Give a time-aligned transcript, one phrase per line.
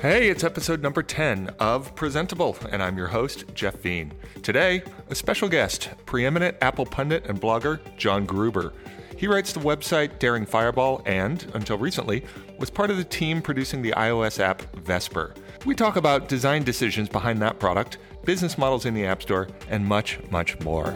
[0.00, 4.12] Hey, it's episode number 10 of Presentable, and I'm your host, Jeff Veen.
[4.44, 8.72] Today, a special guest, preeminent Apple pundit and blogger John Gruber.
[9.16, 12.24] He writes the website Daring Fireball and, until recently,
[12.60, 15.34] was part of the team producing the iOS app Vesper.
[15.64, 19.84] We talk about design decisions behind that product, business models in the App Store, and
[19.84, 20.94] much, much more.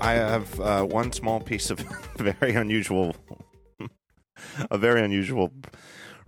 [0.00, 1.80] I have uh, one small piece of
[2.16, 3.14] very unusual,
[4.70, 5.52] a very unusual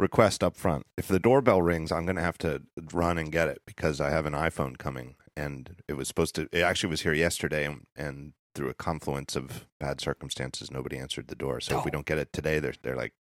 [0.03, 0.85] request up front.
[0.99, 4.11] If the doorbell rings, I'm going to have to run and get it because I
[4.11, 6.49] have an iPhone coming, and it was supposed to.
[6.53, 11.29] It actually was here yesterday, and, and through a confluence of bad circumstances, nobody answered
[11.29, 11.61] the door.
[11.61, 13.15] So if we don't get it today, they're they're like,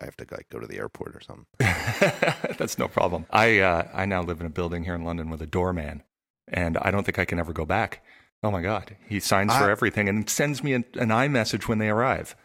[0.00, 1.46] I have to like go to the airport or something.
[2.58, 3.26] That's no problem.
[3.30, 6.02] I uh, I now live in a building here in London with a doorman,
[6.48, 8.02] and I don't think I can ever go back.
[8.42, 11.88] Oh my God, he signs for everything and sends me an, an iMessage when they
[11.88, 12.36] arrive.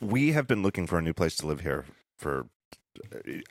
[0.00, 1.84] we have been looking for a new place to live here
[2.16, 2.46] for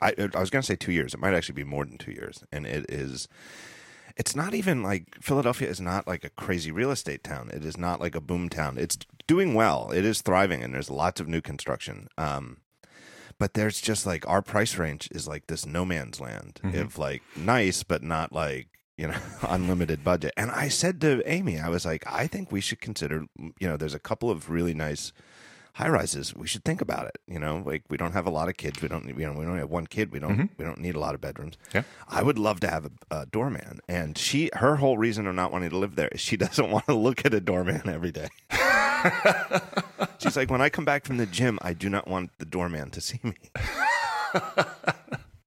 [0.00, 1.14] I, I was going to say two years.
[1.14, 3.28] It might actually be more than two years, and it is.
[4.16, 7.50] It's not even like Philadelphia is not like a crazy real estate town.
[7.52, 8.78] It is not like a boom town.
[8.78, 9.90] It's doing well.
[9.92, 12.06] It is thriving, and there's lots of new construction.
[12.16, 12.58] Um,
[13.38, 17.22] but there's just like our price range is like this no man's land of like
[17.36, 20.32] nice, but not like you know unlimited budget.
[20.36, 23.24] And I said to Amy, I was like, I think we should consider.
[23.36, 25.12] You know, there's a couple of really nice
[25.74, 28.48] high rises we should think about it you know like we don't have a lot
[28.48, 30.78] of kids we don't you know we only have one kid we don't we don't
[30.78, 31.82] need a lot of bedrooms Yeah.
[32.08, 32.90] i would love to have a,
[33.22, 36.36] a doorman and she her whole reason of not wanting to live there is she
[36.44, 38.28] doesn't want to look at a doorman every day
[40.18, 42.90] she's like when i come back from the gym i do not want the doorman
[42.90, 43.34] to see me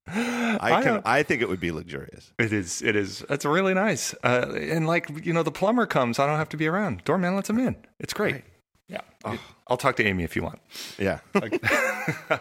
[0.10, 1.02] I can.
[1.06, 2.32] I think it would be luxurious.
[2.40, 2.82] It is.
[2.82, 3.24] It is.
[3.28, 4.16] That's really nice.
[4.24, 6.18] Uh, and like you know, the plumber comes.
[6.18, 7.04] I don't have to be around.
[7.04, 7.76] Doorman lets him in.
[8.00, 8.44] It's great.
[8.88, 9.02] Yeah.
[9.26, 10.60] I'll, I'll talk to Amy if you want.
[10.98, 11.20] Yeah.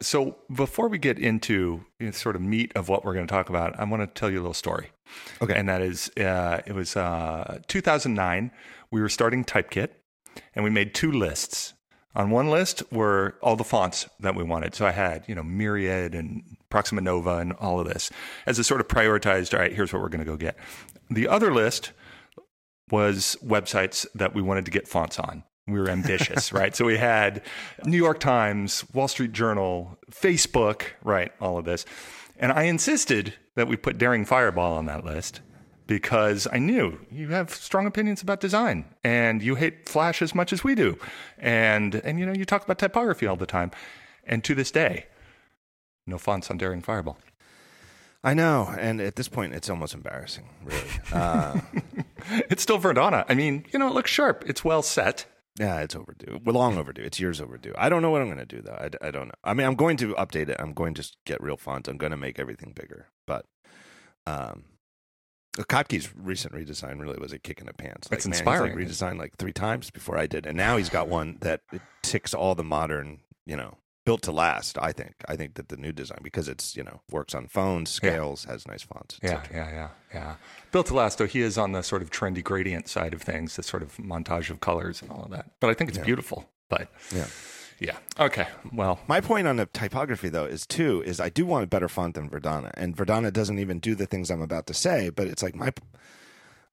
[0.00, 3.32] So before we get into you know, sort of meat of what we're going to
[3.32, 4.90] talk about, I want to tell you a little story.
[5.40, 5.54] Okay.
[5.54, 8.50] And that is, uh, it was uh, 2009.
[8.90, 9.88] We were starting Typekit,
[10.54, 11.74] and we made two lists.
[12.14, 14.74] On one list were all the fonts that we wanted.
[14.74, 18.10] So I had, you know, Myriad and Proxima Nova and all of this
[18.46, 19.54] as a sort of prioritized.
[19.54, 20.56] All right, here's what we're going to go get.
[21.10, 21.92] The other list
[22.90, 25.44] was websites that we wanted to get fonts on.
[25.66, 26.74] We were ambitious, right?
[26.74, 27.42] So we had
[27.84, 31.32] New York Times, Wall Street Journal, Facebook, right?
[31.40, 31.84] All of this.
[32.38, 35.40] And I insisted that we put Daring Fireball on that list
[35.86, 40.52] because I knew you have strong opinions about design and you hate Flash as much
[40.52, 40.98] as we do.
[41.38, 43.70] And and you know, you talk about typography all the time.
[44.24, 45.06] And to this day,
[46.06, 47.18] no fonts on Daring Fireball.
[48.24, 50.80] I know, and at this point, it's almost embarrassing, really.
[51.12, 51.60] Uh,
[52.48, 53.24] It's still Verdana.
[53.28, 54.44] I mean, you know, it looks sharp.
[54.46, 55.26] It's well set.
[55.58, 56.40] Yeah, it's overdue.
[56.44, 57.02] We're long overdue.
[57.02, 57.74] It's years overdue.
[57.76, 58.72] I don't know what I'm going to do though.
[58.72, 59.34] I, I don't know.
[59.44, 60.56] I mean, I'm going to update it.
[60.58, 61.88] I'm going to just get real fonts.
[61.88, 63.08] I'm going to make everything bigger.
[63.26, 63.44] But
[64.26, 64.64] um,
[65.58, 68.10] Kottke's recent redesign really was a kick in the pants.
[68.10, 68.76] Like, It's man, he's, inspiring.
[68.78, 71.60] like redesigned like three times before I did, and now he's got one that
[72.02, 74.78] ticks all the modern, you know, built to last.
[74.78, 75.14] I think.
[75.28, 78.66] I think that the new design because it's you know works on phones, scales, has
[78.66, 79.18] nice fonts.
[79.22, 80.34] Yeah, yeah, yeah, yeah.
[80.70, 83.56] Built to last, though, he is on the sort of trendy gradient side of things,
[83.56, 85.50] the sort of montage of colors and all of that.
[85.60, 86.48] But I think it's beautiful.
[86.68, 87.26] But Yeah.
[87.78, 88.46] yeah, okay.
[88.72, 91.88] Well, My point on the typography, though, is too is I do want a better
[91.88, 95.10] font than Verdana, and Verdana doesn't even do the things I'm about to say.
[95.10, 95.72] But it's like my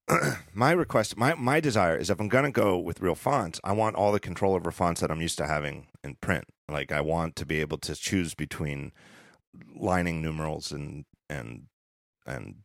[0.54, 3.74] my request, my my desire is if I'm going to go with real fonts, I
[3.74, 6.46] want all the control over fonts that I'm used to having in print.
[6.72, 8.92] Like I want to be able to choose between
[9.76, 11.64] lining numerals and and
[12.26, 12.56] and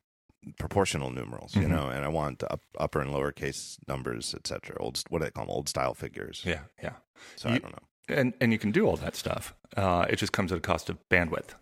[0.58, 4.76] proportional numerals, you know, and I want up, upper and lowercase numbers, etc.
[4.78, 5.50] Old, what do they call them?
[5.50, 6.42] Old style figures.
[6.44, 6.94] yeah, yeah.
[7.36, 8.14] So I don't know.
[8.14, 9.54] And and you can do all that stuff.
[9.76, 11.54] Uh, it just comes at a cost of bandwidth.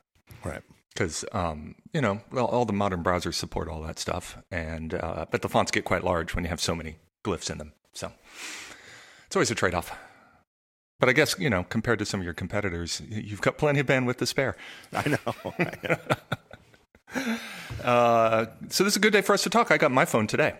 [0.44, 0.62] Right.
[0.92, 5.26] Because um, you know, well, all the modern browsers support all that stuff, and uh,
[5.30, 7.72] but the fonts get quite large when you have so many glyphs in them.
[7.92, 8.10] So
[9.26, 9.96] it's always a trade-off.
[11.02, 13.86] But I guess you know, compared to some of your competitors, you've got plenty of
[13.86, 14.54] bandwidth to spare.
[14.92, 15.54] I know.
[17.84, 19.70] Uh, so this is a good day for us to talk.
[19.72, 20.54] I got my phone today.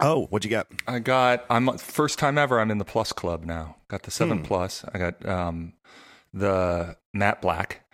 [0.00, 0.68] oh, what'd you get?
[0.86, 1.44] I got.
[1.50, 2.60] I'm first time ever.
[2.60, 3.76] I'm in the Plus Club now.
[3.88, 4.12] Got the Hmm.
[4.12, 4.84] Seven Plus.
[4.94, 5.72] I got um,
[6.32, 7.84] the matte black,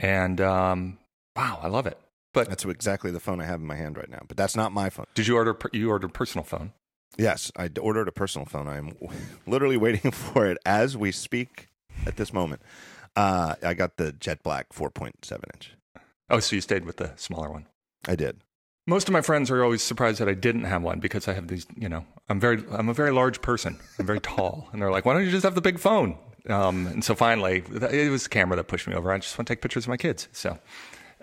[0.00, 0.98] and um,
[1.36, 1.98] wow, I love it.
[2.34, 4.22] But That's exactly the phone I have in my hand right now.
[4.26, 5.06] But that's not my phone.
[5.14, 5.56] did you order?
[5.72, 6.72] You ordered personal phone?
[7.16, 8.68] Yes, I ordered a personal phone.
[8.68, 8.96] I'm
[9.46, 11.68] literally waiting for it as we speak
[12.06, 12.62] at this moment.
[13.14, 15.72] Uh, I got the Jet Black 4.7 inch.
[16.28, 17.66] Oh, so you stayed with the smaller one.
[18.06, 18.40] I did.
[18.86, 21.48] Most of my friends are always surprised that I didn't have one because I have
[21.48, 23.78] these, you know, I'm very, I'm a very large person.
[23.98, 26.18] I'm very tall, and they're like, "Why don't you just have the big phone?"
[26.48, 29.10] Um, and so finally, it was the camera that pushed me over.
[29.10, 30.28] I just want to take pictures of my kids.
[30.32, 30.58] So,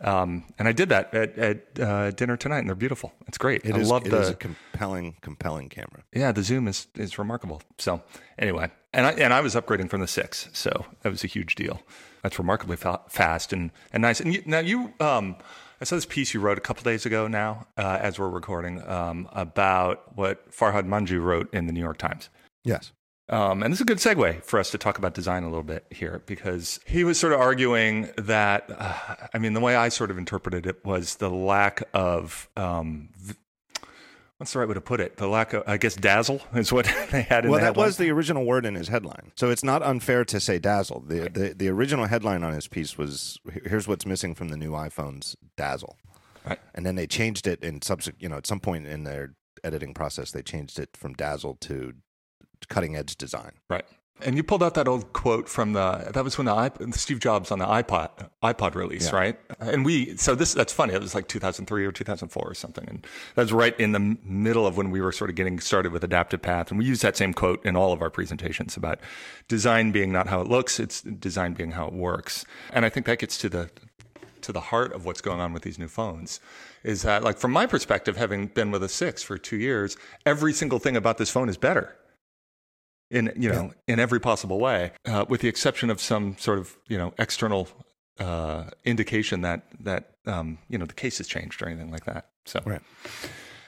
[0.01, 3.13] um, and I did that at, at uh, dinner tonight, and they're beautiful.
[3.28, 3.62] It's great.
[3.66, 6.04] It I is- love it the is a compelling, compelling camera.
[6.13, 6.31] yeah.
[6.31, 7.62] The zoom is is remarkable.
[7.78, 8.01] So
[8.38, 11.56] anyway, and I and I was upgrading from the six, so that was a huge
[11.56, 11.81] deal.
[12.24, 14.19] That's remarkably fa- fast and and nice.
[14.19, 15.36] And you, now you, um,
[15.81, 18.81] I saw this piece you wrote a couple days ago now, uh, as we're recording,
[18.88, 22.30] um, about what Farhad Manjoo wrote in the New York Times.
[22.63, 22.92] Yes.
[23.30, 25.64] Um, and this is a good segue for us to talk about design a little
[25.64, 29.90] bit here because he was sort of arguing that, uh, I mean, the way I
[29.90, 33.36] sort of interpreted it was the lack of, um, v-
[34.38, 35.16] what's the right way to put it?
[35.16, 37.96] The lack of, I guess, dazzle is what they had in Well, the that was
[37.96, 39.31] the original word in his headline.
[39.38, 41.06] So it's not unfair to say dazzle.
[41.08, 44.72] The, the the original headline on his piece was here's what's missing from the new
[44.72, 45.98] iPhones, dazzle.
[46.46, 46.60] Right.
[46.75, 49.94] And then they changed it in subsequent, you know, at some point in their editing
[49.94, 51.94] process, they changed it from dazzle to
[52.69, 53.51] cutting edge design.
[53.69, 53.86] Right.
[54.21, 57.19] And you pulled out that old quote from the that was when the iP- Steve
[57.19, 58.10] Jobs on the iPod
[58.44, 59.15] iPod release, Yeah.
[59.15, 59.39] right?
[59.60, 60.94] And we so this that's funny.
[60.94, 63.06] It was like 2003 or 2004 or something, and
[63.36, 66.04] that was right in the middle of when we were sort of getting started with
[66.04, 66.69] Adaptive Path.
[66.69, 69.00] And we use that same quote in all of our presentations about
[69.48, 72.45] design being not how it looks; it's design being how it works.
[72.71, 73.71] And I think that gets to the
[74.42, 76.39] to the heart of what's going on with these new phones
[76.83, 79.95] is that like from my perspective having been with a 6 for 2 years
[80.25, 81.95] every single thing about this phone is better
[83.13, 86.75] in you know in every possible way uh, with the exception of some sort of
[86.88, 87.69] you know external
[88.19, 92.30] uh, indication that that um, you know the case has changed or anything like that.
[92.45, 92.81] So Right.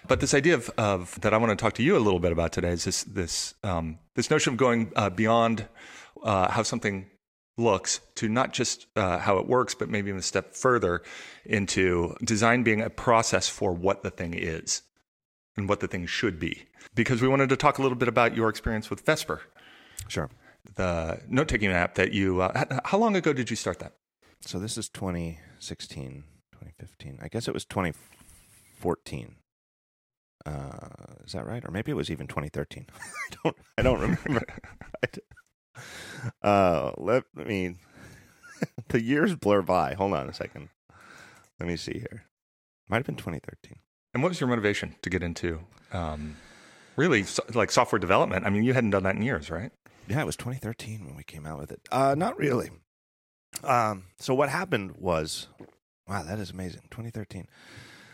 [0.07, 2.31] but this idea of, of that I want to talk to you a little bit
[2.31, 5.67] about today is this this um, this notion of going uh, beyond
[6.23, 7.05] uh, how something
[7.57, 11.03] looks to not just uh, how it works, but maybe even a step further
[11.45, 14.81] into design being a process for what the thing is
[15.57, 16.65] and what the thing should be.
[16.93, 19.41] Because we wanted to talk a little bit about your experience with Vesper,
[20.07, 20.29] Sure.
[20.75, 22.41] the note taking app that you.
[22.41, 23.93] Uh, how long ago did you start that?
[24.41, 27.19] So this is 2016, 2015.
[27.21, 29.35] I guess it was 2014.
[30.45, 30.77] Uh,
[31.25, 31.63] is that right?
[31.65, 32.85] Or maybe it was even 2013.
[32.93, 33.57] I don't.
[33.77, 34.45] I don't remember.
[36.41, 37.75] Uh, let me.
[38.87, 39.93] the years blur by.
[39.93, 40.69] Hold on a second.
[41.59, 42.23] Let me see here.
[42.87, 43.79] Might have been 2013.
[44.15, 45.59] And what was your motivation to get into
[45.91, 46.37] um,
[46.95, 48.45] really so, like software development?
[48.45, 49.73] I mean, you hadn't done that in years, right?
[50.07, 51.81] Yeah, it was 2013 when we came out with it.
[51.91, 52.69] Uh, not really.
[53.61, 55.49] Um, so what happened was,
[56.07, 56.83] wow, that is amazing.
[56.91, 57.47] 2013.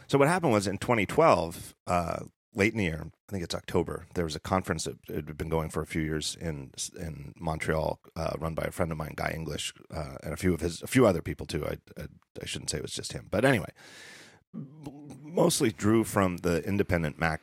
[0.07, 2.21] So what happened was in 2012, uh,
[2.55, 4.07] late in the year, I think it's October.
[4.15, 7.99] There was a conference that had been going for a few years in in Montreal,
[8.15, 10.81] uh, run by a friend of mine, Guy English, uh, and a few of his,
[10.81, 11.63] a few other people too.
[11.63, 12.05] I, I
[12.41, 13.69] I shouldn't say it was just him, but anyway,
[14.53, 17.41] mostly drew from the independent Mac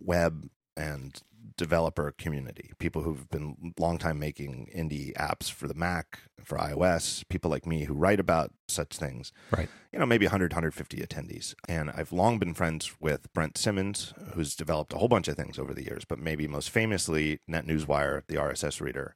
[0.00, 1.22] web and
[1.56, 7.28] developer community, people who've been long time making indie apps for the Mac, for iOS,
[7.28, 9.32] people like me who write about such things.
[9.50, 9.68] Right.
[9.92, 11.54] You know, maybe 100, 150 attendees.
[11.68, 15.58] And I've long been friends with Brent Simmons, who's developed a whole bunch of things
[15.58, 19.14] over the years, but maybe most famously NetNewsWire, the RSS reader,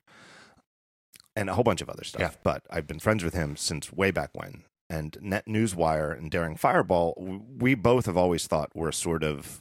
[1.34, 2.20] and a whole bunch of other stuff.
[2.20, 2.30] Yeah.
[2.42, 4.62] But I've been friends with him since way back when.
[4.88, 9.60] And Net NetNewsWire and Daring Fireball, we both have always thought were sort of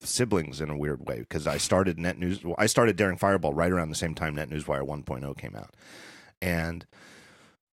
[0.00, 2.40] siblings in a weird way because I started Net News.
[2.56, 5.74] I started Daring Fireball right around the same time NetNewsWire 1.0 came out,
[6.40, 6.86] and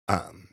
[0.09, 0.49] um,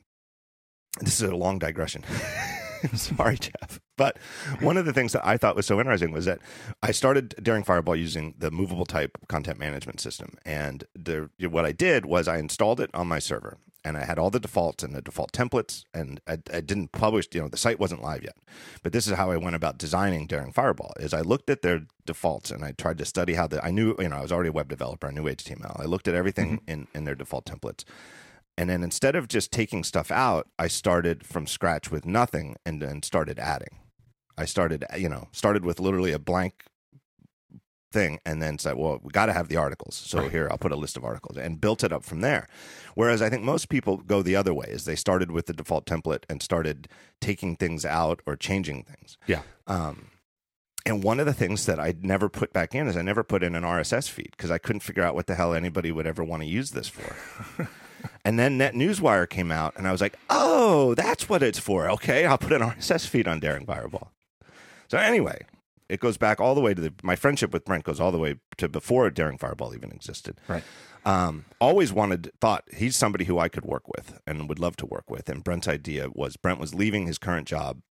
[1.00, 2.04] this is a long digression.
[2.96, 3.80] Sorry, Jeff.
[3.96, 4.18] But
[4.60, 6.40] one of the things that I thought was so interesting was that
[6.82, 11.72] I started Daring Fireball using the movable type content management system, and the, what I
[11.72, 14.94] did was I installed it on my server, and I had all the defaults and
[14.94, 17.28] the default templates, and I, I didn't publish.
[17.34, 18.36] You know, the site wasn't live yet,
[18.84, 20.94] but this is how I went about designing Daring Fireball.
[21.00, 23.96] Is I looked at their defaults and I tried to study how the I knew
[24.00, 25.08] you know I was already a web developer.
[25.08, 25.80] I knew HTML.
[25.80, 26.72] I looked at everything mm-hmm.
[26.72, 27.84] in in their default templates.
[28.58, 32.82] And then instead of just taking stuff out, I started from scratch with nothing and
[32.82, 33.80] then started adding.
[34.38, 36.66] I started, you know, started with literally a blank
[37.92, 39.96] thing and then said, well, we got to have the articles.
[39.96, 40.32] So Right.
[40.32, 42.48] here, I'll put a list of articles and built it up from there.
[42.96, 45.86] Whereas I think most people go the other way is they started with the default
[45.86, 46.88] template and started
[47.20, 49.18] taking things out or changing things.
[49.28, 49.42] Yeah.
[49.68, 50.08] Um,
[50.86, 53.44] and one of the things that I never put back in is I never put
[53.44, 56.24] in an RSS feed because I couldn't figure out what the hell anybody would ever
[56.24, 57.68] want to use this for.
[58.26, 62.26] and then NetNewsWire came out, and I was like, "Oh, that's what it's for." Okay,
[62.26, 64.12] I'll put an RSS feed on Daring Fireball.
[64.88, 65.46] So anyway,
[65.92, 68.18] it goes back all the way to the, my friendship with Brent goes all the
[68.18, 70.40] way to before Daring Fireball even existed.
[70.48, 70.64] Right.
[71.04, 74.86] Um, always wanted, thought he's somebody who I could work with and would love to
[74.86, 75.28] work with.
[75.28, 77.82] And Brent's idea was Brent was leaving his current job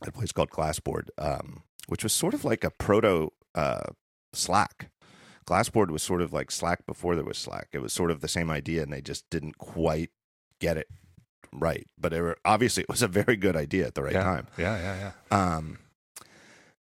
[0.00, 3.82] at a place called Glassboard, um, which was sort of like a proto uh,
[4.32, 4.90] Slack.
[5.44, 7.68] Glassboard was sort of like Slack before there was Slack.
[7.72, 10.10] It was sort of the same idea, and they just didn't quite
[10.60, 10.86] get it
[11.52, 11.86] right.
[11.98, 14.22] But it were, obviously, it was a very good idea at the right yeah.
[14.22, 14.46] time.
[14.56, 15.56] Yeah, yeah, yeah.
[15.56, 15.78] Um,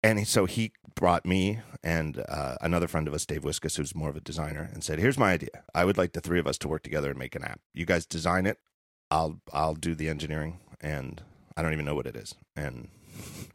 [0.04, 4.10] and so he brought me and uh, another friend of us, Dave Wiskus, who's more
[4.10, 5.64] of a designer, and said, "Here's my idea.
[5.74, 7.60] I would like the three of us to work together and make an app.
[7.74, 8.58] You guys design it.
[9.10, 11.22] I'll I'll do the engineering, and
[11.58, 12.90] I don't even know what it is." And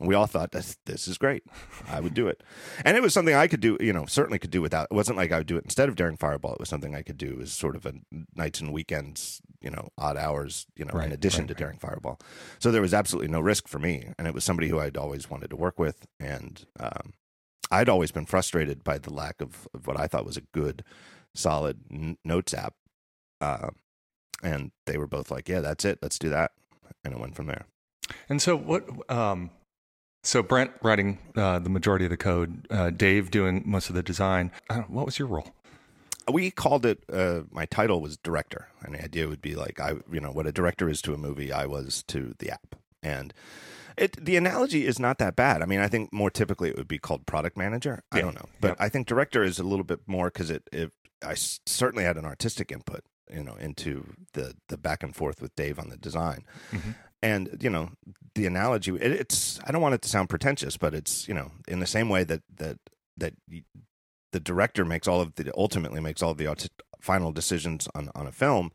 [0.00, 1.42] we all thought this this is great.
[1.88, 2.42] I would do it,
[2.84, 3.76] and it was something I could do.
[3.80, 4.88] You know, certainly could do without.
[4.90, 6.54] It wasn't like I would do it instead of Daring Fireball.
[6.54, 7.94] It was something I could do as sort of a
[8.34, 9.40] nights and weekends.
[9.60, 10.66] You know, odd hours.
[10.76, 11.54] You know, Right, in addition right, to.
[11.54, 12.18] Daring Fireball.
[12.60, 15.28] So there was absolutely no risk for me, and it was somebody who I'd always
[15.28, 17.12] wanted to work with, and um,
[17.70, 20.84] I'd always been frustrated by the lack of, of what I thought was a good,
[21.34, 22.74] solid n- notes app.
[23.40, 23.70] Uh,
[24.42, 25.98] and they were both like, "Yeah, that's it.
[26.00, 26.52] Let's do that,"
[27.04, 27.66] and it went from there.
[28.28, 28.84] And so what?
[29.10, 29.50] Um,
[30.24, 34.02] so Brent writing uh, the majority of the code, uh, Dave doing most of the
[34.02, 34.50] design.
[34.88, 35.50] What was your role?
[36.30, 39.92] we called it uh, my title was director and the idea would be like i
[40.12, 43.32] you know what a director is to a movie i was to the app and
[43.96, 46.86] it the analogy is not that bad i mean i think more typically it would
[46.86, 48.76] be called product manager i don't know but Yep.
[48.78, 50.68] i think director is a little bit more because it,
[51.24, 55.56] I certainly had an artistic input you know into the the back and forth with
[55.56, 56.94] dave on the design Mhm.
[57.22, 57.90] And you know
[58.34, 61.50] the analogy it, it's i don't want it to sound pretentious but it's you know
[61.66, 62.78] in the same way that that
[63.16, 63.34] that
[64.32, 66.70] the director makes all of the ultimately makes all of the
[67.00, 68.70] final decisions on on a film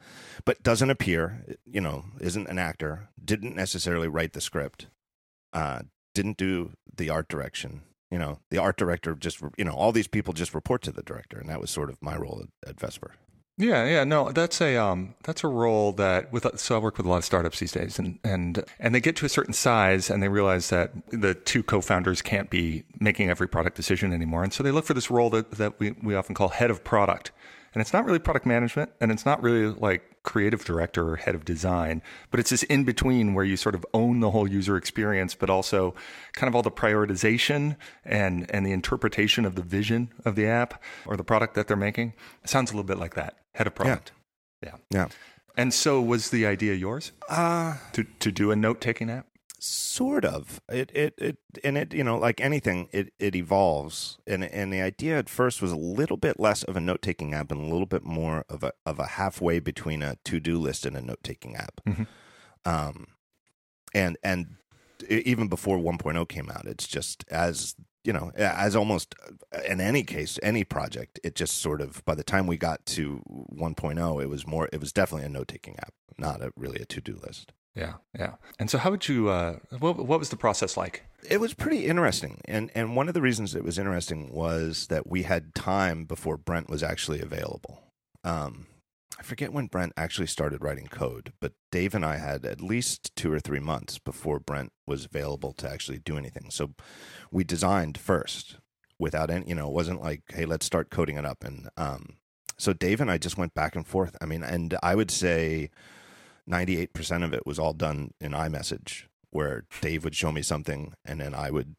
[0.46, 4.88] but doesn't appear you know isn't an actor didn't necessarily write the script
[5.54, 5.82] uh
[6.14, 7.82] didn't do the art direction
[8.12, 11.04] you know the art director just you know all these people just report to the
[11.04, 13.16] director and that was sort of my role at, at vesper
[13.56, 17.06] Yeah, yeah, no, that's a um, that's a role that with so I work with
[17.06, 20.10] a lot of startups these days, and and and they get to a certain size
[20.10, 24.52] and they realize that the two co-founders can't be making every product decision anymore, and
[24.52, 27.32] so they look for this role that that we we often call head of product,
[27.74, 31.36] and it's not really product management, and it's not really like creative director or head
[31.36, 32.02] of design,
[32.32, 35.50] but it's this in between where you sort of own the whole user experience, but
[35.50, 35.94] also
[36.34, 37.76] kind of all the prioritization
[38.06, 41.78] and and the interpretation of the vision of the app or the product that they're
[41.78, 42.14] making.
[42.44, 44.12] It sounds a little bit like that, head of product.
[44.64, 44.76] Yeah.
[44.92, 45.08] yeah
[45.58, 49.28] And so was the idea yours uh to to do a note taking app?
[49.64, 50.62] Sort of.
[50.70, 54.18] It it it and it you know like anything it it evolves.
[54.28, 57.52] And and the idea at first was a little bit less of a note-taking app
[57.52, 60.96] and a little bit more of a of a halfway between a to-do list and
[60.98, 61.82] a note-taking app.
[61.88, 62.08] Mhm.
[62.66, 63.08] um
[63.94, 64.56] and and
[65.10, 69.16] even before 1.0 came out it's just as you know as almost
[69.54, 72.86] uh, in any case any project it just sort of by the time we got
[72.86, 73.22] to
[73.54, 77.20] 1.0 it was more it was definitely a note-taking app not a really a to-do
[77.26, 78.34] list Yeah, yeah.
[78.60, 81.04] And so how would you uh what what was the process like?
[81.30, 85.08] it was pretty interesting and and one of the reasons it was interesting was that
[85.08, 87.82] we had time before brent was actually available
[88.24, 88.68] um
[89.20, 93.16] i forget when brent actually started writing code but dave and i had at least
[93.16, 96.72] two or three months before brent was available to actually do anything so
[97.32, 98.58] we designed first
[99.00, 102.18] without any you know it wasn't like hey let's start coding it up and um
[102.58, 105.70] so dave and i just went back and forth i mean and i would say
[106.50, 111.20] 98% of it was all done in iMessage, where Dave would show me something and
[111.22, 111.76] then I would,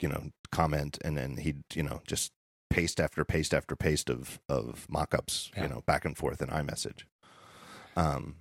[0.00, 2.32] you know, comment and then he'd, you know, just
[2.70, 5.62] paste after paste after paste of, of mock ups, Yeah.
[5.64, 7.04] you know, back and forth in iMessage.
[7.96, 8.36] Um,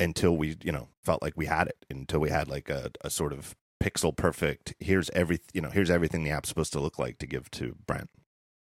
[0.00, 3.10] until we, you know, felt like we had it, until we had like a, a
[3.10, 6.98] sort of pixel perfect, here's every, you know, here's everything the app's supposed to look
[6.98, 8.10] like to give to Brent.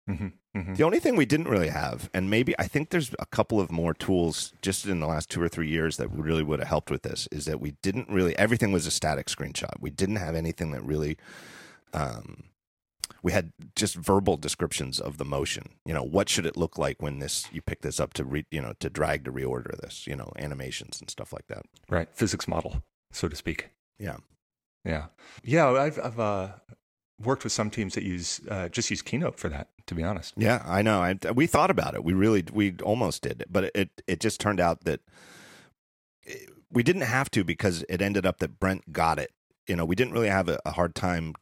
[0.10, 0.28] Mm-hmm.
[0.58, 0.74] Mm-hmm.
[0.74, 3.72] The only thing we didn't really have, and maybe I think there's a couple of
[3.72, 6.90] more tools just in the last two or three years that really would have helped
[6.90, 9.80] with this, is that we didn't really, everything was a static screenshot.
[9.80, 11.18] We didn't have anything that really,
[11.94, 12.46] um,
[13.22, 15.70] we had just verbal descriptions of the motion.
[15.86, 18.46] You know, what should it look like when this, you pick this up to re,
[18.50, 21.66] you know, to drag to reorder this, you know, animations and stuff like that.
[21.90, 22.08] Right.
[22.14, 23.70] Physics model, so to speak.
[24.00, 24.18] Yeah.
[24.86, 25.08] Yeah.
[25.44, 26.48] Yeah, I've I've uh
[27.24, 30.34] worked with some teams that use uh, just use Keynote for that, to be honest.
[30.38, 31.02] Yeah, I know.
[31.02, 32.04] I, we thought about it.
[32.04, 35.02] We really, we almost did but it it just turned out that
[36.24, 39.32] it- we didn't have to because it ended up that Brent got it.
[39.68, 41.34] You know, we didn't really have a, a hard time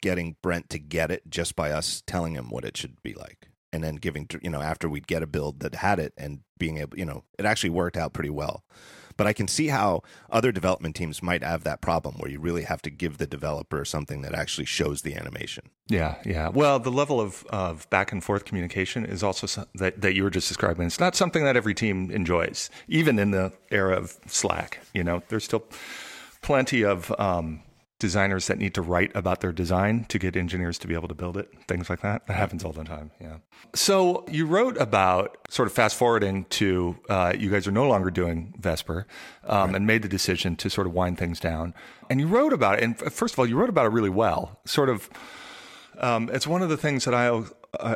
[0.00, 3.48] getting Brent to get it just by us telling him what it should be like,
[3.72, 6.78] and then giving you know after we'd get a build that had it and being
[6.78, 8.64] able, you know, it actually worked out pretty well.
[9.20, 12.62] But I can see how other development teams might have that problem where you really
[12.62, 15.68] have to give the developer something that actually shows the animation.
[15.88, 16.48] Yeah, yeah.
[16.48, 20.22] Well, the level of, of back and forth communication is also so- that, that you
[20.22, 20.86] were just describing.
[20.86, 24.78] It's not something that every team enjoys, even in the era of Slack.
[24.94, 25.64] You know, there's still
[26.40, 27.60] plenty of um,
[28.00, 31.14] designers that need to write about their design to get engineers to be able to
[31.14, 32.26] build it, things like that.
[32.26, 33.12] That happens all the time.
[33.20, 33.36] Yeah.
[33.74, 38.10] So you wrote about sort of fast forwarding to uh, you guys are no longer
[38.10, 39.06] doing Vesper
[39.44, 39.76] um, right.
[39.76, 41.74] and made the decision to sort of wind things down.
[42.08, 42.82] And you wrote about it.
[42.82, 44.58] And first of all, you wrote about it really well.
[44.64, 45.08] Sort of,
[45.98, 47.42] um, it's one of the things that I,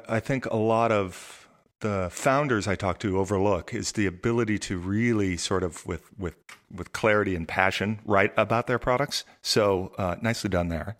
[0.08, 1.43] I think a lot of
[1.80, 6.36] the founders I talk to overlook is the ability to really sort of with with
[6.72, 9.24] with clarity and passion write about their products.
[9.42, 10.96] So uh, nicely done there.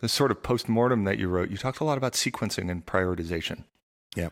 [0.00, 2.84] The sort of post mortem that you wrote, you talked a lot about sequencing and
[2.84, 3.64] prioritization.
[4.14, 4.28] Yeah,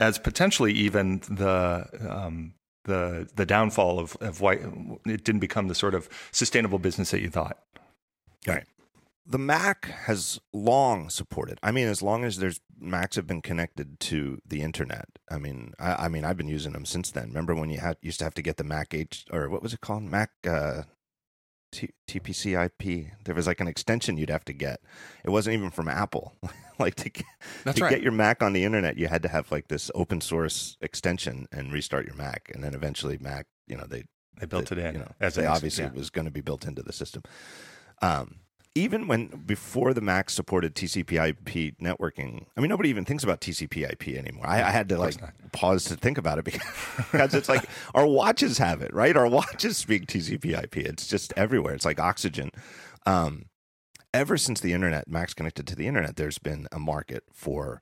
[0.00, 2.54] as potentially even the um,
[2.84, 4.60] the the downfall of of why
[5.06, 7.58] it didn't become the sort of sustainable business that you thought.
[8.46, 8.64] Right
[9.26, 11.58] the Mac has long supported.
[11.62, 15.06] I mean, as long as there's Macs have been connected to the internet.
[15.30, 17.28] I mean, I, I, mean, I've been using them since then.
[17.28, 19.72] Remember when you had used to have to get the Mac H or what was
[19.72, 20.02] it called?
[20.02, 20.82] Mac uh,
[21.72, 23.12] T- TPC-IP.
[23.24, 24.80] There was like an extension you'd have to get.
[25.24, 26.34] It wasn't even from Apple.
[26.78, 27.24] like to get,
[27.64, 27.90] That's to right.
[27.90, 31.46] get your Mac on the internet, you had to have like this open source extension
[31.50, 34.04] and restart your Mac, and then eventually Mac, you know, they
[34.38, 34.94] they built they, it in.
[34.94, 35.92] You know, as they it obviously yeah.
[35.92, 37.22] was going to be built into the system.
[38.02, 38.40] Um,
[38.74, 44.08] even when before the Mac supported TCP/IP networking, I mean nobody even thinks about TCP/IP
[44.08, 44.46] anymore.
[44.46, 45.16] I, I had to like
[45.52, 46.62] pause to think about it because,
[47.12, 47.64] because it's like
[47.94, 49.16] our watches have it, right?
[49.16, 50.76] Our watches speak TCP/IP.
[50.78, 51.74] It's just everywhere.
[51.74, 52.50] It's like oxygen.
[53.06, 53.46] Um,
[54.12, 57.80] ever since the internet, Mac's connected to the internet, there's been a market for.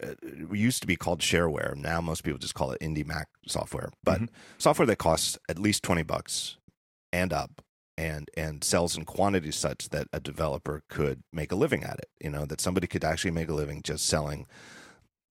[0.00, 1.76] Uh, it used to be called shareware.
[1.76, 4.34] Now most people just call it indie Mac software, but mm-hmm.
[4.56, 6.56] software that costs at least twenty bucks
[7.12, 7.62] and up
[7.98, 12.08] and and sells in quantities such that a developer could make a living at it.
[12.20, 14.46] You know that somebody could actually make a living just selling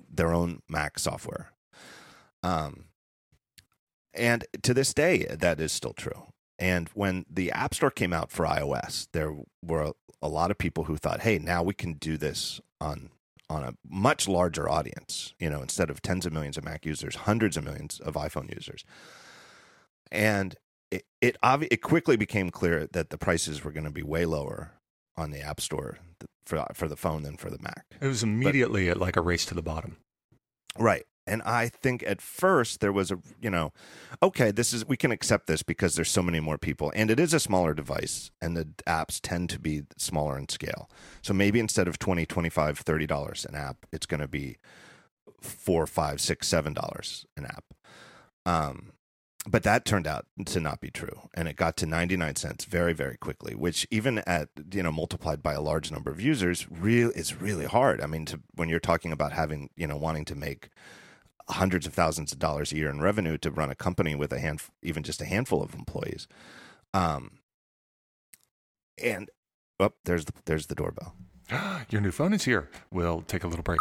[0.07, 1.53] their own Mac software.
[2.43, 2.86] Um,
[4.13, 6.33] and to this day, that is still true.
[6.59, 9.33] And when the App Store came out for iOS, there
[9.63, 13.12] were a lot of people who thought, "Hey, now we can do this on
[13.50, 15.33] on a much larger audience.
[15.39, 18.53] You know, instead of tens of millions of Mac users, hundreds of millions of iPhone
[18.53, 18.83] users."
[20.12, 20.58] And
[20.91, 24.26] it it, obvi- it quickly became clear that the prices were going to be way
[24.26, 24.71] lower
[25.15, 25.97] on the App Store
[26.45, 27.86] for for the phone than for the Mac.
[28.02, 29.97] It was immediately but, like a race to the bottom.
[30.78, 31.06] Right.
[31.28, 33.73] And I think at first there was a, you know,
[34.23, 36.91] okay, this is, we can accept this because there's so many more people.
[36.95, 40.89] And it is a smaller device and the apps tend to be smaller in scale.
[41.21, 44.58] So maybe instead of 20, 25, $30 an app, it's going to be
[45.41, 47.65] four, five, six, seven dollars an app.
[48.45, 48.93] Um,
[49.47, 52.93] but that turned out to not be true and it got to 99 cents very
[52.93, 57.10] very quickly which even at you know multiplied by a large number of users real
[57.12, 58.01] is really hard.
[58.01, 60.69] I mean to, when you're talking about having you know wanting to make
[61.49, 64.39] hundreds of thousands of dollars a year in revenue to run a company with a
[64.39, 66.27] hand even just a handful of employees
[66.93, 67.39] um
[69.01, 69.29] and
[69.79, 71.15] oh there's the there's the doorbell.
[71.89, 72.69] Your new phone is here.
[72.91, 73.79] We'll take a little break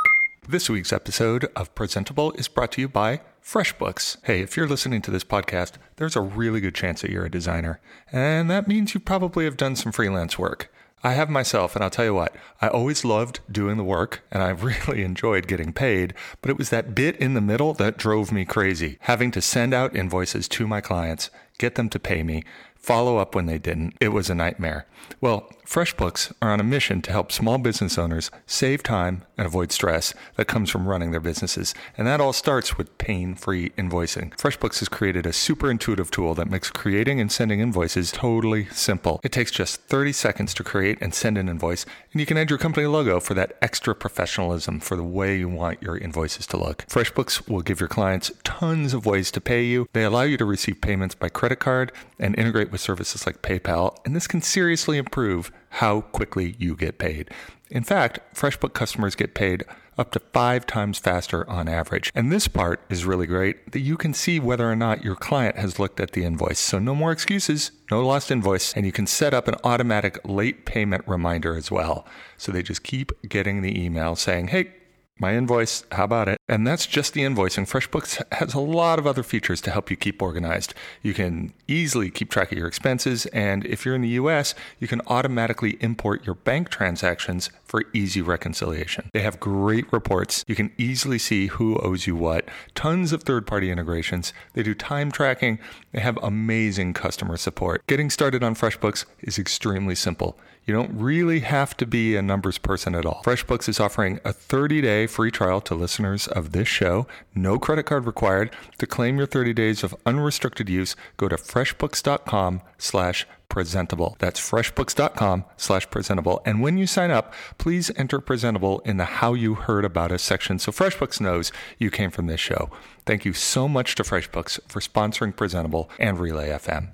[0.48, 4.18] this week's episode of Presentable is brought to you by FreshBooks.
[4.24, 7.30] Hey, if you're listening to this podcast, there's a really good chance that you're a
[7.30, 7.80] designer,
[8.12, 10.72] and that means you probably have done some freelance work.
[11.02, 14.40] I have myself, and I'll tell you what, I always loved doing the work, and
[14.40, 14.50] I
[14.86, 18.44] really enjoyed getting paid, but it was that bit in the middle that drove me
[18.44, 18.98] crazy.
[19.00, 21.28] Having to send out invoices to my clients,
[21.58, 22.44] get them to pay me,
[22.76, 23.94] follow up when they didn't.
[24.00, 24.86] It was a nightmare.
[25.20, 29.72] Well, FreshBooks are on a mission to help small business owners save time and avoid
[29.72, 31.74] stress that comes from running their businesses.
[31.98, 34.34] And that all starts with pain free invoicing.
[34.36, 39.20] FreshBooks has created a super intuitive tool that makes creating and sending invoices totally simple.
[39.24, 42.48] It takes just 30 seconds to create and send an invoice, and you can add
[42.48, 46.56] your company logo for that extra professionalism for the way you want your invoices to
[46.56, 46.86] look.
[46.86, 49.88] FreshBooks will give your clients tons of ways to pay you.
[49.92, 53.96] They allow you to receive payments by credit card and integrate with services like PayPal,
[54.06, 57.30] and this can seriously improve how quickly you get paid.
[57.70, 59.64] In fact, FreshBook customers get paid
[59.98, 62.12] up to five times faster on average.
[62.14, 65.56] And this part is really great that you can see whether or not your client
[65.56, 66.58] has looked at the invoice.
[66.58, 70.66] So no more excuses, no lost invoice, and you can set up an automatic late
[70.66, 72.06] payment reminder as well.
[72.36, 74.74] So they just keep getting the email saying, hey,
[75.18, 76.38] my invoice, how about it?
[76.48, 77.68] And that's just the invoicing.
[77.68, 80.74] FreshBooks has a lot of other features to help you keep organized.
[81.02, 84.86] You can easily keep track of your expenses, and if you're in the US, you
[84.86, 89.10] can automatically import your bank transactions for easy reconciliation.
[89.12, 90.44] They have great reports.
[90.46, 94.32] You can easily see who owes you what, tons of third party integrations.
[94.52, 95.58] They do time tracking.
[95.92, 97.86] They have amazing customer support.
[97.86, 100.38] Getting started on FreshBooks is extremely simple.
[100.66, 103.22] You don't really have to be a numbers person at all.
[103.24, 107.06] FreshBooks is offering a 30-day free trial to listeners of this show.
[107.36, 108.50] No credit card required.
[108.78, 114.16] To claim your 30 days of unrestricted use, go to freshbooks.com slash presentable.
[114.18, 116.42] That's freshbooks.com slash presentable.
[116.44, 120.24] And when you sign up, please enter presentable in the how you heard about us
[120.24, 122.70] section so FreshBooks knows you came from this show.
[123.04, 126.88] Thank you so much to FreshBooks for sponsoring Presentable and Relay FM.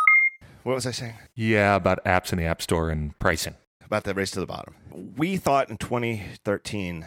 [0.63, 1.15] What was I saying?
[1.35, 3.55] Yeah, about apps in the App Store and pricing.
[3.93, 4.75] About the race to the bottom.
[5.19, 7.07] We thought in 2013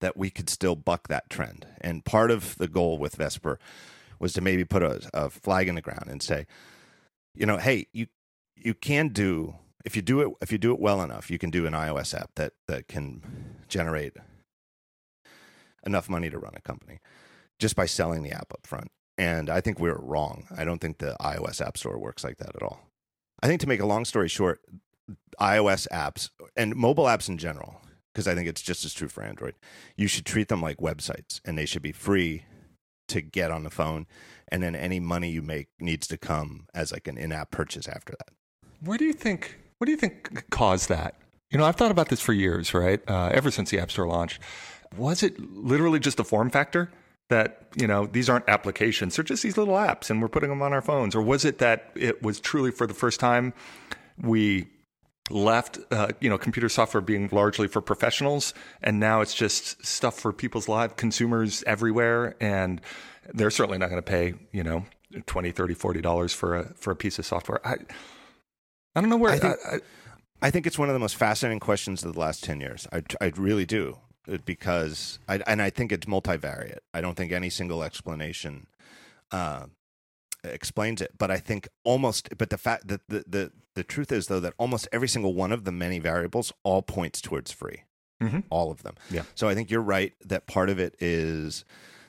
[0.00, 1.64] that we could still buck that trend.
[1.80, 3.60] And part of the goal with Vesper
[4.18, 6.48] was to maybe put a, a flag in the ground and say,
[7.36, 8.08] you know, hey, you
[8.56, 9.54] you can do
[9.84, 12.20] if you do it if you do it well enough, you can do an iOS
[12.20, 13.22] app that that can
[13.68, 14.14] generate
[15.86, 16.98] enough money to run a company
[17.60, 18.90] just by selling the app up front.
[19.16, 20.48] And I think we were wrong.
[20.50, 22.80] I don't think the iOS App Store works like that at all.
[23.40, 24.60] I think to make a long story short,
[25.40, 27.80] iOS apps and mobile apps in general,
[28.12, 29.54] because I think it's just as true for Android,
[29.96, 32.44] you should treat them like websites and they should be free
[33.08, 34.06] to get on the phone.
[34.50, 37.86] And then any money you make needs to come as like an in app purchase
[37.86, 38.34] after that.
[38.80, 39.58] Where do you think?
[39.78, 41.16] What do you think caused that?
[41.50, 43.00] You know, I've thought about this for years, right?
[43.08, 44.40] Uh, ever since the App Store launched,
[44.96, 46.90] was it literally just a form factor
[47.30, 50.62] that you know these aren't applications; they're just these little apps, and we're putting them
[50.62, 53.54] on our phones, or was it that it was truly for the first time
[54.20, 54.68] we
[55.30, 60.18] left uh, you know computer software being largely for professionals and now it's just stuff
[60.18, 62.80] for people's lives consumers everywhere and
[63.34, 64.84] they're certainly not going to pay you know
[65.26, 67.74] 20 30 40 dollars for a for a piece of software i
[68.94, 69.80] i don't know where I think, I, I,
[70.40, 72.86] I think it's one of the most fascinating questions of the last 10 years.
[72.92, 73.98] I, I really do.
[74.44, 76.80] Because, I, and I think it's multivariate.
[76.92, 78.66] I don't think any single explanation
[79.32, 79.66] uh,
[80.44, 81.12] explains it.
[81.16, 84.54] But I think almost, but the fact that the, the, the truth is, though, that
[84.58, 87.84] almost every single one of the many variables all points towards free.
[88.20, 88.42] Mhm.
[88.50, 88.96] All of them.
[89.10, 89.22] Yeah.
[89.36, 91.64] So I think you're right that part of it is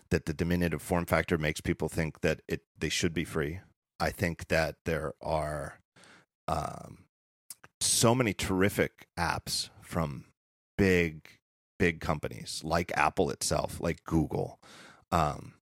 [0.10, 3.60] that the diminutive form factor makes people think that it they should be free.
[4.00, 5.80] I think that there are
[6.48, 7.06] um,
[7.80, 10.26] so many terrific apps from
[10.78, 11.28] big
[11.78, 14.60] big companies like Apple itself, like Google.
[15.12, 15.54] Um,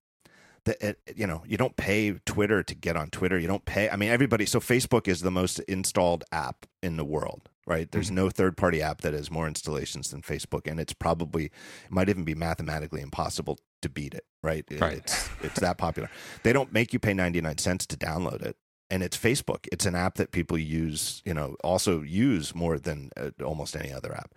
[0.68, 3.38] it, you know, you don't pay Twitter to get on Twitter.
[3.40, 3.90] You don't pay.
[3.90, 4.46] I mean, everybody.
[4.46, 7.92] So Facebook is the most installed app in the world, right?
[7.92, 11.52] There's no third party app that has more installations than Facebook, and it's probably it
[11.92, 14.66] might even be mathematically impossible to beat it, right?
[14.70, 14.98] It- Right.
[14.98, 16.10] It's it's that popular.
[16.44, 18.58] They don't make you pay 99 cents to download it.
[18.90, 19.68] And it's Facebook.
[19.72, 23.92] It's an app that people use, you know, also use more than uh, almost any
[23.92, 24.34] other app.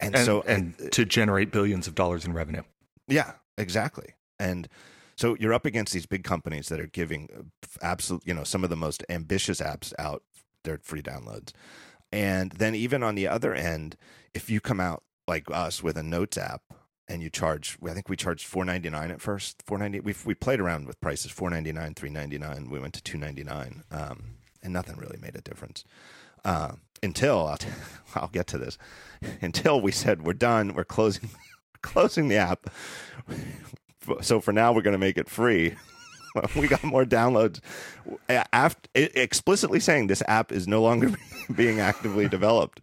[0.00, 2.62] And, and, so, and to generate billions of dollars in revenue
[3.08, 4.14] yeah, exactly.
[4.38, 4.68] And
[5.16, 7.50] so you're up against these big companies that are giving
[7.82, 10.22] absolute, you know, some of the most ambitious apps out
[10.64, 11.52] their free downloads.
[12.12, 13.96] And then even on the other end,
[14.34, 16.62] if you come out like us with a notes app
[17.08, 19.62] and you charge, I think we charged four ninety nine at first.
[19.66, 20.00] Four ninety.
[20.00, 22.70] We we played around with prices four ninety nine, three ninety nine.
[22.70, 25.84] We went to two ninety nine, um, and nothing really made a difference.
[26.44, 26.72] Uh,
[27.02, 27.58] until I'll,
[28.14, 28.78] I'll get to this.
[29.40, 31.30] Until we said we're done, we're closing
[31.82, 32.70] closing the app.
[34.22, 35.74] So for now, we're going to make it free.
[36.56, 37.60] we got more downloads.
[38.28, 41.12] After explicitly saying this app is no longer
[41.54, 42.80] being actively developed,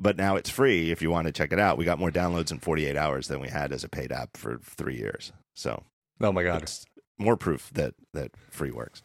[0.00, 1.78] but now it's free if you want to check it out.
[1.78, 4.58] We got more downloads in 48 hours than we had as a paid app for
[4.64, 5.32] three years.
[5.54, 5.84] So
[6.20, 6.84] oh my god it's
[7.18, 9.02] more proof that that free works.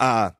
[0.00, 0.30] Uh,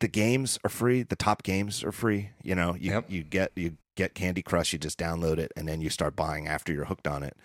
[0.00, 1.02] the games are free.
[1.02, 2.30] The top games are free.
[2.42, 3.04] You know, you Yep.
[3.10, 4.72] you get you get Candy Crush.
[4.72, 7.36] You just download it and then you start buying after you're hooked on it.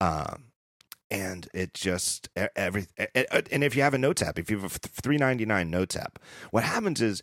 [0.00, 0.44] Um,
[1.10, 4.58] and it just e- every e- and if you have a notes app, if you
[4.58, 6.18] have a three ninety nine notes app,
[6.50, 7.22] what happens is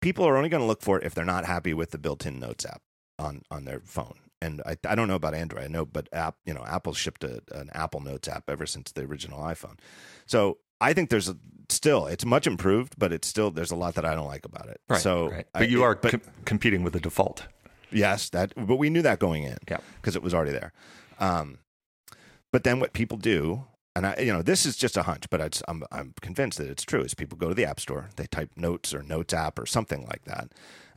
[0.00, 2.26] people are only going to look for it if they're not happy with the built
[2.26, 2.82] in notes app
[3.18, 4.14] on on their phone.
[4.42, 5.64] And I, I don't know about Android.
[5.64, 8.92] I know, but app you know Apple shipped a, an Apple Notes app ever since
[8.92, 9.78] the original iPhone.
[10.26, 11.36] So I think there's a,
[11.70, 14.68] still it's much improved, but it's still there's a lot that I don't like about
[14.68, 14.80] it.
[14.88, 15.46] right So, right.
[15.54, 17.46] I- but you it- are but com- competing with the default
[17.90, 19.78] yes, that but we knew that going in Yeah.
[19.96, 20.72] because it was already there.
[21.20, 21.58] Um,
[22.54, 23.64] but then what people do,
[23.96, 26.68] and I you know this is just a hunch, but it's, I'm I'm convinced that
[26.68, 27.00] it's true.
[27.00, 30.06] Is people go to the App Store, they type Notes or Notes app or something
[30.06, 30.52] like that,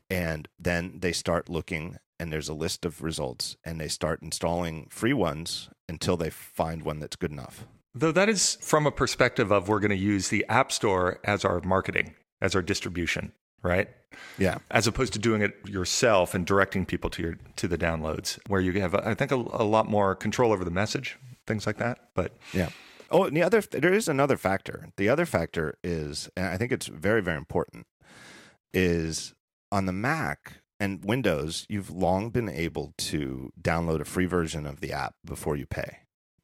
[0.08, 4.86] and then they start looking and there's a list of results and they start installing
[4.92, 7.66] free ones until they find one that's good enough.
[7.96, 11.44] Though that is from a perspective of we're going to use the App Store as
[11.44, 13.32] our marketing, as our distribution,
[13.64, 13.90] right?
[14.38, 14.60] Yeah.
[14.70, 18.62] As opposed to doing it yourself and directing people to your to the downloads, where
[18.62, 21.18] you have, I think, a, a lot more control over the message,
[21.48, 22.10] things like that.
[22.14, 22.70] But Yeah.
[23.10, 24.90] Oh, and the other there is another factor.
[24.98, 27.88] The other factor is, and I think it's very very important,
[28.74, 29.34] is
[29.72, 31.66] on the Mac and Windows.
[31.70, 36.00] You've long been able to download a free version of the app before you pay.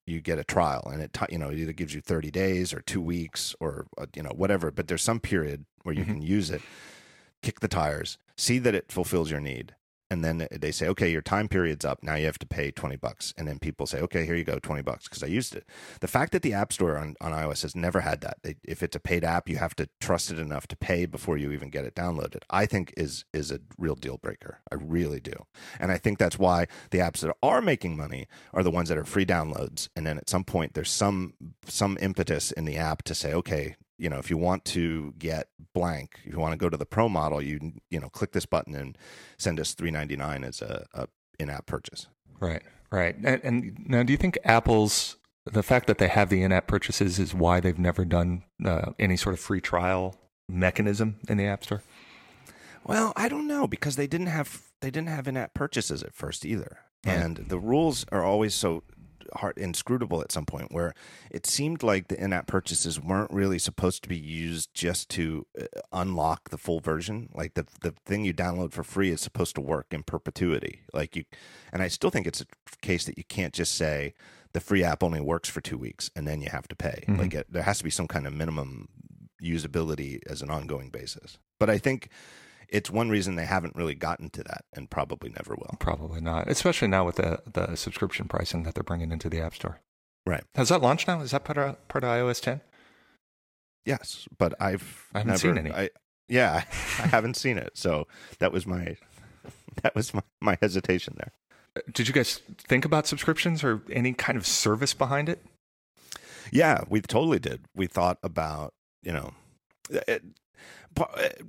[0.05, 2.81] You get a trial, and it you know it either gives you thirty days or
[2.81, 4.71] two weeks or uh, you know whatever.
[4.71, 6.07] But there's some period where you Mhm.
[6.07, 6.61] can use it
[7.41, 9.75] kick the tires, see that it fulfills your need,
[10.13, 12.03] and then they say, okay, your time period's up.
[12.03, 13.33] Now you have to pay 20 bucks.
[13.35, 15.65] And then people say, okay, here you go, 20 bucks because I used it.
[16.01, 18.83] The fact that the App Store on, on iOS has never had that, they, if
[18.83, 21.71] it's a paid app, you have to trust it enough to pay before you even
[21.71, 22.43] get it downloaded.
[22.51, 24.59] I think is is a real deal breaker.
[24.71, 25.33] I really do.
[25.79, 28.99] And I think that's why the apps that are making money are the ones that
[28.99, 29.89] are free downloads.
[29.95, 31.33] And then at some point, there's some
[31.65, 35.47] some impetus in the app to say, okay, you know, if you want to get
[35.73, 38.45] blank, if you want to go to the pro model, you you know, click this
[38.45, 38.97] button and
[39.37, 41.07] send us three ninety nine as a, a
[41.39, 42.07] in app purchase.
[42.41, 42.61] Right,
[42.91, 43.15] right.
[43.23, 46.67] And, and, now, do you think Apple's the fact that they have the in app
[46.67, 50.15] purchases is why they've never done uh, any sort of free trial
[50.49, 51.81] mechanism in the App Store?
[52.83, 56.13] Well, I don't know because they didn't have they didn't have in app purchases at
[56.13, 56.79] first either.
[57.05, 57.17] Right.
[57.17, 58.83] And the rules are always so
[59.37, 60.93] hard inscrutable at some point where
[61.31, 65.65] it seemed like the in-app purchases weren't really supposed to be used just to uh,
[65.91, 67.29] unlock the full version.
[67.33, 70.81] Like the the thing you download for free is supposed to work in perpetuity.
[70.93, 71.25] Like you
[71.71, 72.45] and I still think it's a
[72.81, 74.13] case that you can't just say
[74.53, 77.03] the free app only works for 2 weeks and then you have to pay.
[77.07, 77.19] Mm-hmm.
[77.19, 78.87] like it, there has to be some kind of minimum
[79.41, 81.37] usability as an ongoing basis.
[81.59, 82.09] But I think
[82.73, 85.77] it's one reason they haven't really gotten to that and probably never will.
[85.79, 89.53] Probably not, especially now with the, the subscription pricing that they're bringing into the App
[89.53, 89.79] Store.
[90.25, 90.43] Right.
[90.55, 91.21] Has that launched now?
[91.21, 92.61] Is that part of, part of iOS 10?
[93.85, 95.71] Yes, but I've I haven't never, seen any.
[95.71, 95.89] I,
[96.27, 96.63] yeah,
[96.99, 97.71] I haven't seen it.
[97.75, 98.07] So
[98.39, 98.97] that was my
[99.83, 101.83] that was my, my hesitation there.
[101.91, 105.43] Did you guys think about subscriptions or any kind of service behind it?
[106.51, 107.65] Yeah, we totally did.
[107.75, 109.33] We thought about, you know,
[109.89, 110.23] it,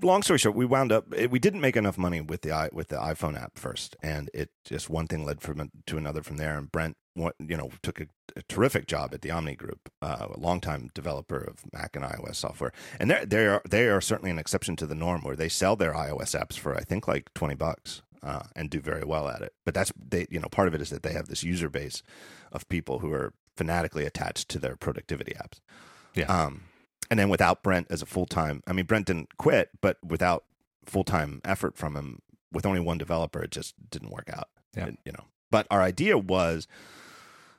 [0.03, 2.97] long story short, we wound up we didn't make enough money with the with the
[2.97, 6.57] iPhone app first, and it just one thing led from to another from there.
[6.57, 10.39] And Brent, you know, took a, a terrific job at the Omni Group, uh, a
[10.39, 14.39] longtime developer of Mac and iOS software, and they they are they are certainly an
[14.39, 17.55] exception to the norm where they sell their iOS apps for I think like twenty
[17.55, 18.03] bucks.
[18.23, 20.27] Uh, and do very well at it, but that's they.
[20.31, 22.03] You know, part of it is that they have this user base
[22.53, 25.61] of people who are fanatically attached to their productivity apps.
[26.15, 26.25] Yeah.
[26.25, 26.63] Um,
[27.11, 30.45] and then without Brent as a full time, I mean, Brent didn't quit, but without
[30.85, 32.21] full time effort from him,
[32.53, 34.49] with only one developer, it just didn't work out.
[34.77, 34.87] Yeah.
[34.87, 36.67] It, you know, but our idea was,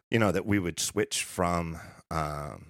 [0.09, 1.79] you know, that we would switch from
[2.11, 2.67] um,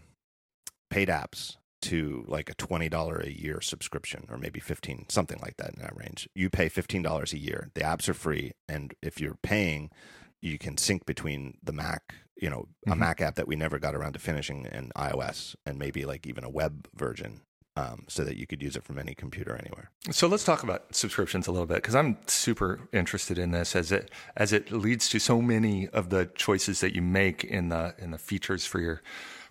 [0.89, 5.57] paid apps to like a twenty dollar a year subscription, or maybe fifteen, something like
[5.57, 6.27] that in that range.
[6.33, 7.69] You pay fifteen dollars a year.
[7.75, 9.91] The apps are free, and if you're paying,
[10.41, 12.99] you can sync between the Mac you know a mm-hmm.
[12.99, 16.43] Mac app that we never got around to finishing and iOS, and maybe like even
[16.43, 17.41] a web version,
[17.75, 19.89] um, so that you could use it from any computer anywhere.
[20.11, 23.91] So let's talk about subscriptions a little bit because I'm super interested in this as
[23.91, 27.95] it as it leads to so many of the choices that you make in the
[27.97, 29.01] in the features for your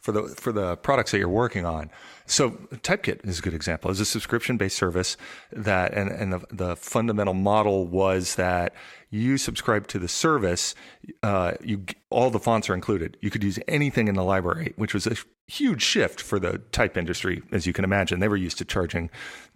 [0.05, 1.91] for the for the products that you're working on.
[2.27, 2.51] So
[2.83, 3.91] Typekit is a good example.
[3.91, 5.17] It's a subscription based service
[5.51, 8.75] that and, and the, the fundamental model was that
[9.09, 10.75] you subscribe to the service,
[11.23, 13.17] uh, you all the fonts are included.
[13.23, 16.99] You could use anything in the library, which was a huge shift for the type
[16.99, 18.21] industry, as you can imagine.
[18.21, 19.09] They were used to charging,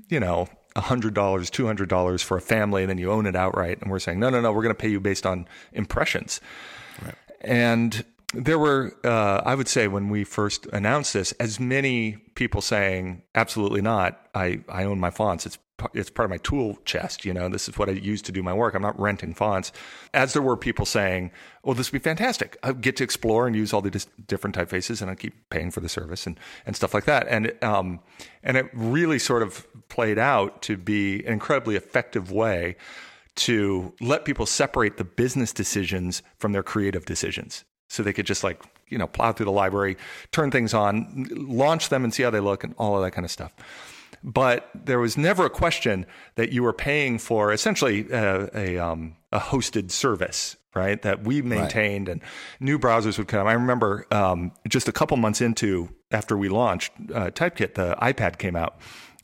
[0.08, 3.82] you know, $100, $200 for a family, and then you own it outright.
[3.82, 6.40] And we're saying, no, no, no, we're going to pay you based on impressions.
[7.04, 7.14] Right.
[7.42, 12.60] And there were, uh, I would say, when we first announced this, as many people
[12.60, 14.28] saying, "Absolutely not!
[14.34, 15.46] I, I own my fonts.
[15.46, 15.58] It's
[15.94, 17.24] it's part of my tool chest.
[17.24, 18.74] You know, this is what I use to do my work.
[18.74, 19.72] I'm not renting fonts."
[20.12, 21.30] As there were people saying,
[21.62, 22.58] "Well, this would be fantastic.
[22.62, 25.70] I get to explore and use all the dis- different typefaces, and I keep paying
[25.70, 28.00] for the service and and stuff like that." And um,
[28.42, 32.76] and it really sort of played out to be an incredibly effective way
[33.36, 38.44] to let people separate the business decisions from their creative decisions so they could just
[38.44, 39.96] like you know plow through the library
[40.32, 43.24] turn things on launch them and see how they look and all of that kind
[43.24, 43.52] of stuff
[44.22, 49.16] but there was never a question that you were paying for essentially a, a, um,
[49.30, 52.12] a hosted service right that we maintained right.
[52.14, 52.22] and
[52.60, 56.92] new browsers would come i remember um, just a couple months into after we launched
[57.14, 58.78] uh, typekit the ipad came out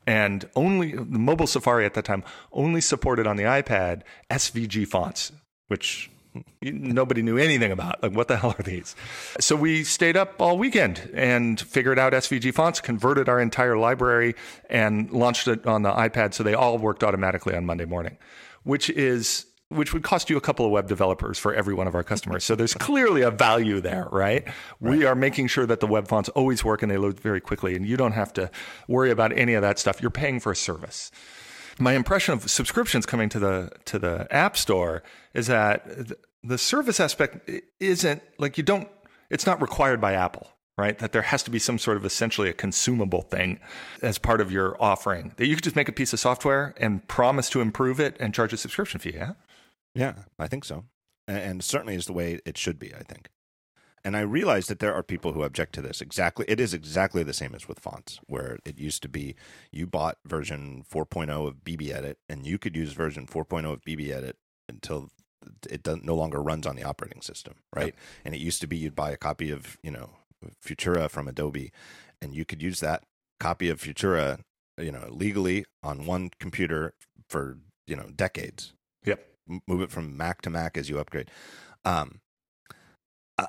[0.06, 2.22] and only the mobile safari at that time
[2.52, 5.32] only supported on the ipad svg fonts
[5.68, 6.10] which
[6.62, 8.02] nobody knew anything about.
[8.02, 8.94] Like, what the hell are these?
[9.40, 14.34] So we stayed up all weekend and figured out SVG fonts, converted our entire library,
[14.68, 16.34] and launched it on the iPad.
[16.34, 18.18] So they all worked automatically on Monday morning,
[18.62, 21.94] which is which would cost you a couple of web developers for every one of
[21.94, 22.44] our customers.
[22.44, 24.44] So there's clearly a value there, right?
[24.44, 24.54] right?
[24.80, 27.74] We are making sure that the web fonts always work and they load very quickly,
[27.74, 28.50] and you don't have to
[28.86, 30.00] worry about any of that stuff.
[30.00, 31.10] You're paying for a service
[31.78, 35.02] my impression of subscriptions coming to the to the app store
[35.34, 35.86] is that
[36.42, 38.88] the service aspect isn't like you don't
[39.30, 40.98] it's not required by apple right?
[40.98, 43.60] That there has to be some sort of essentially a consumable thing
[44.02, 45.32] as part of your offering.
[45.36, 48.34] That you could just make a piece of software and promise to improve it and
[48.34, 49.32] charge a subscription fee, yeah?
[49.94, 50.84] Yeah, I think so.
[51.28, 53.28] And certainly is the way it should be, I think.
[54.04, 56.02] And I realize that there are people who object to this.
[56.02, 59.34] Exactly, it is exactly the same as with fonts, where it used to be
[59.72, 64.34] you bought version 4.0 of BBEdit, and you could use version 4.0 of BBEdit
[64.68, 65.08] until
[65.70, 67.86] it no longer runs on the operating system, right?
[67.86, 67.96] Yep.
[68.24, 70.10] And it used to be you'd buy a copy of you know
[70.64, 71.72] Futura from Adobe,
[72.20, 73.04] and you could use that
[73.40, 74.40] copy of Futura,
[74.78, 76.94] you know, legally on one computer
[77.28, 78.72] for you know decades.
[79.04, 79.26] Yep.
[79.66, 81.30] Move it from Mac to Mac as you upgrade.
[81.84, 82.20] Um,
[83.38, 83.46] uh,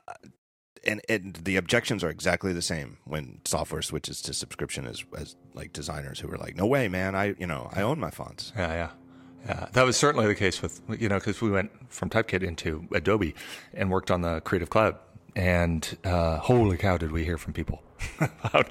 [0.85, 5.35] and and the objections are exactly the same when software switches to subscription as as
[5.53, 8.51] like designers who are like, no way, man, I you know I own my fonts.
[8.55, 8.89] Yeah, yeah.
[9.45, 12.87] Yeah, that was certainly the case with you know because we went from Typekit into
[12.91, 13.35] Adobe
[13.73, 14.97] and worked on the Creative Cloud,
[15.35, 17.83] and uh, holy cow, did we hear from people
[18.43, 18.69] about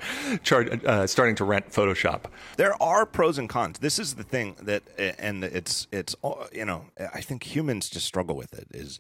[0.87, 2.25] uh, starting to rent Photoshop?
[2.57, 3.79] There are pros and cons.
[3.79, 6.17] This is the thing that, and it's it's
[6.53, 8.99] you know I think humans just struggle with it is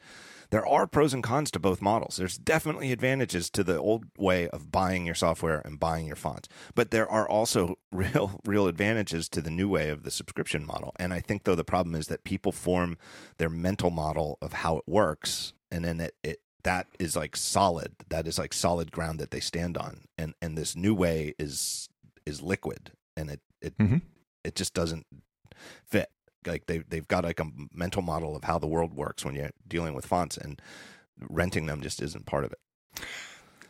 [0.54, 2.16] there are pros and cons to both models.
[2.16, 6.48] There's definitely advantages to the old way of buying your software and buying your fonts,
[6.76, 10.92] but there are also real real advantages to the new way of the subscription model.
[10.94, 12.96] And I think though the problem is that people form
[13.38, 17.96] their mental model of how it works, and then it, it that is like solid.
[18.10, 21.88] That is like solid ground that they stand on, and and this new way is
[22.24, 23.96] is liquid, and it it mm-hmm.
[24.44, 25.04] it just doesn't
[25.84, 26.10] fit
[26.46, 29.50] like they they've got like a mental model of how the world works when you're
[29.66, 30.60] dealing with fonts, and
[31.28, 33.04] renting them just isn't part of it.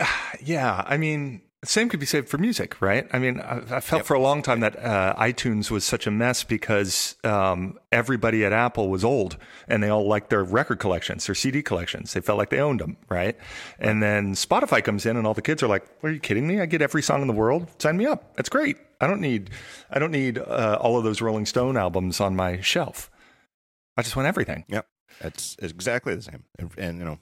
[0.42, 3.06] Yeah, I mean, same could be said for music, right?
[3.12, 4.06] I mean, I, I felt yep.
[4.06, 8.52] for a long time that uh, iTunes was such a mess because um, everybody at
[8.52, 9.36] Apple was old
[9.68, 12.12] and they all liked their record collections, their CD collections.
[12.12, 13.36] They felt like they owned them, right?
[13.78, 16.60] And then Spotify comes in and all the kids are like, "Are you kidding me?
[16.60, 17.68] I get every song in the world.
[17.78, 18.36] Sign me up.
[18.36, 19.50] That's great." I don't need
[19.90, 23.10] I don't need uh, all of those Rolling Stone albums on my shelf.
[23.96, 24.64] I just want everything.
[24.68, 24.86] Yep,
[25.20, 26.44] it's, it's exactly the same.
[26.58, 27.18] And, and, you know,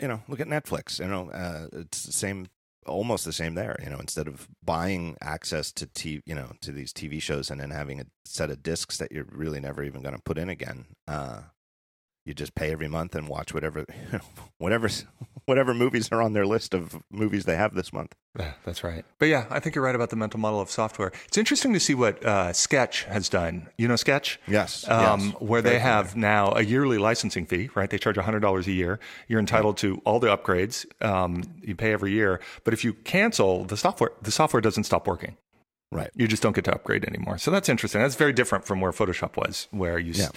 [0.00, 0.98] you know, look at Netflix.
[0.98, 2.48] You know, uh, it's the same,
[2.86, 3.76] almost the same there.
[3.82, 7.60] You know, instead of buying access to TV, you know, to these TV shows and
[7.60, 10.48] then having a set of discs that you're really never even going to put in
[10.48, 11.42] again, uh,
[12.24, 13.84] you just pay every month and watch whatever,
[14.58, 14.88] whatever
[15.44, 18.14] whatever movies are on their list of movies they have this month.
[18.38, 19.04] Yeah, that's right.
[19.18, 21.12] But yeah, I think you're right about the mental model of software.
[21.26, 23.68] It's interesting to see what uh, Sketch has done.
[23.76, 24.40] You know Sketch?
[24.46, 24.88] Yes.
[24.88, 25.40] Um, yes.
[25.40, 27.90] Where Very they have now a yearly licensing fee, right?
[27.90, 29.00] They charge $100 a year.
[29.28, 30.86] You're entitled to all the upgrades.
[31.04, 32.40] Um, you pay every year.
[32.64, 35.36] But if you cancel, the software, the software doesn't stop working.
[35.90, 36.10] Right.
[36.14, 37.36] You just don't get to upgrade anymore.
[37.36, 38.00] So that's interesting.
[38.00, 40.12] That's very different from where Photoshop was, where you.
[40.12, 40.24] Yeah.
[40.24, 40.32] S-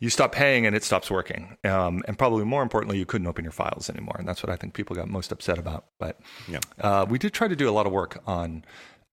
[0.00, 1.56] you stop paying and it stops working.
[1.64, 4.16] Um, and probably more importantly, you couldn't open your files anymore.
[4.18, 5.86] And that's what I think people got most upset about.
[5.98, 6.60] But yeah.
[6.80, 8.64] uh, we did try to do a lot of work on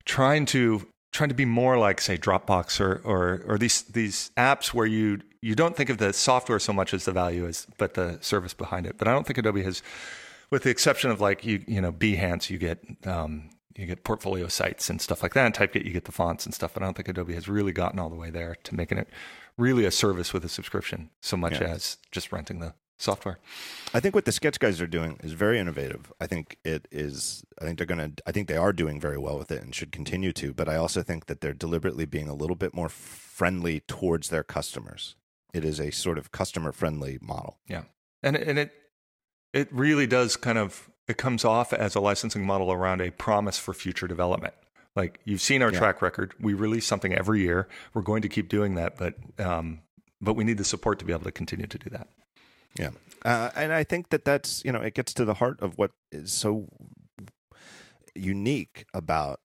[0.06, 4.74] trying to trying to be more like say Dropbox or or, or these these apps
[4.74, 7.94] where you you don't think of the software so much as the value as but
[7.94, 8.98] the service behind it.
[8.98, 9.84] But I don't think Adobe has,
[10.50, 14.48] with the exception of like you you know Behance, you get um, you get portfolio
[14.48, 15.46] sites and stuff like that.
[15.46, 16.74] And Typekit, you get the fonts and stuff.
[16.74, 19.10] But I don't think Adobe has really gotten all the way there to making it
[19.58, 21.68] really a service with a subscription so much yeah.
[21.68, 23.40] as just renting the software.
[23.94, 26.14] I think what the sketch guys are doing is very innovative.
[26.22, 29.18] I think it is I think they're going to I think they are doing very
[29.18, 32.30] well with it and should continue to, but I also think that they're deliberately being
[32.30, 35.16] a little bit more friendly towards their customers.
[35.54, 37.58] It is a sort of customer friendly model.
[37.68, 37.84] Yeah.
[38.24, 38.72] And and it
[39.54, 43.58] it really does kind of it comes off as a licensing model around a promise
[43.58, 44.54] for future development.
[44.96, 45.80] Like you've seen our yeah.
[45.80, 46.34] track record.
[46.40, 47.68] We release something every year.
[47.94, 49.82] We're going to keep doing that, but um,
[50.20, 52.08] but we need the support to be able to continue to do that.
[52.78, 52.92] Yeah,
[53.24, 55.92] uh, and I think that that's you know it gets to the heart of what
[56.12, 56.68] is so
[58.16, 59.40] unique about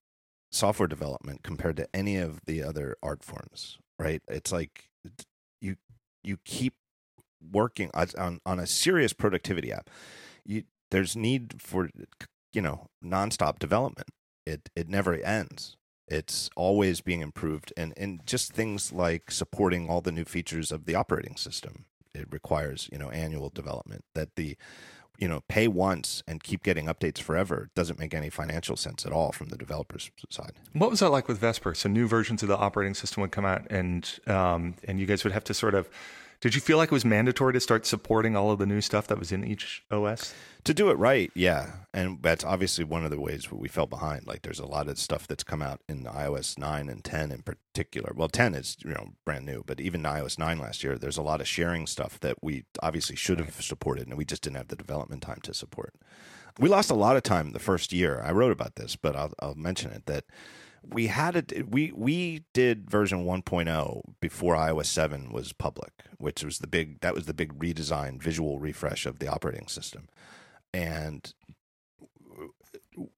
[0.51, 3.79] software development compared to any of the other art forms.
[4.01, 4.23] Right?
[4.29, 4.91] It's like
[5.61, 5.77] you
[6.25, 6.75] you keep
[7.53, 9.91] working on on a serious productivity app.
[10.45, 11.89] You there's need for
[12.53, 14.09] you know nonstop development
[14.47, 15.77] it it never ends.
[16.09, 20.85] It's always being improved and and just things like supporting all the new features of
[20.85, 24.57] the operating system it requires you know annual development that the
[25.19, 29.13] you know pay once and keep getting updates forever doesn't make any financial sense at
[29.13, 30.53] all from the developers side.
[30.73, 31.75] What was that like with vesper?
[31.75, 35.25] So new versions of the operating system would come out and um, and you guys
[35.25, 35.89] would have to sort of
[36.41, 39.07] did you feel like it was mandatory to start supporting all of the new stuff
[39.07, 40.35] that was in each OS?
[40.65, 41.73] To do it right, yeah.
[41.95, 44.27] And that's obviously one of the ways we fell behind.
[44.27, 47.43] Like there's a lot of stuff that's come out in iOS 9 and 10 in
[47.43, 48.13] particular.
[48.15, 51.23] Well, 10 is, you know, brand new, but even iOS 9 last year, there's a
[51.23, 54.69] lot of sharing stuff that we obviously should have supported and we just didn't have
[54.69, 55.95] the development time to support.
[56.59, 58.21] we lost a lot of time the first year.
[58.25, 60.25] I wrote about this, but I'll, I'll mention it that
[60.89, 61.69] we had it.
[61.71, 67.15] We we did version 1.0 before iOS 7 was public, which was the big that
[67.15, 70.09] was the big redesign, visual refresh of the operating system,
[70.73, 71.33] and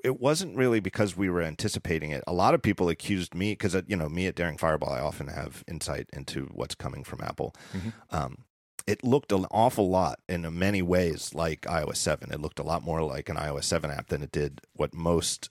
[0.02, 2.24] it wasn't really because we were anticipating it.
[2.26, 5.28] A lot of people accused me because you know me at Daring Fireball, I often
[5.28, 7.54] have insight into what's coming from Apple.
[7.72, 7.88] Mm-hmm.
[8.10, 8.44] Um,
[8.86, 12.32] it looked an awful lot in many ways like iOS 7.
[12.32, 15.50] It looked a lot more like an iOS 7 app than it did what most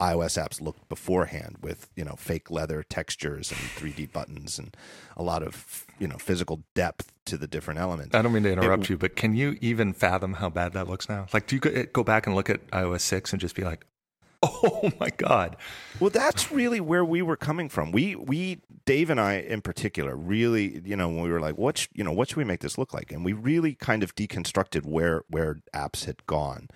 [0.00, 4.76] iOS apps looked beforehand with, you know, fake leather textures and 3D buttons and
[5.16, 8.14] a lot of, you know, physical depth to the different elements.
[8.14, 10.88] I don't mean to interrupt it, you, but can you even fathom how bad that
[10.88, 11.26] looks now?
[11.32, 13.86] Like, do you go eh, back and look at iOS 6 and just be like,
[14.42, 15.56] Oh my God.
[15.98, 17.92] Well, that's really where we were coming from.
[17.92, 21.78] We we Dave and I in particular really, you know, when we were like, what
[21.78, 23.12] sh- you know, what should we make this look like?
[23.12, 26.68] And we really kind of deconstructed where where apps had gone.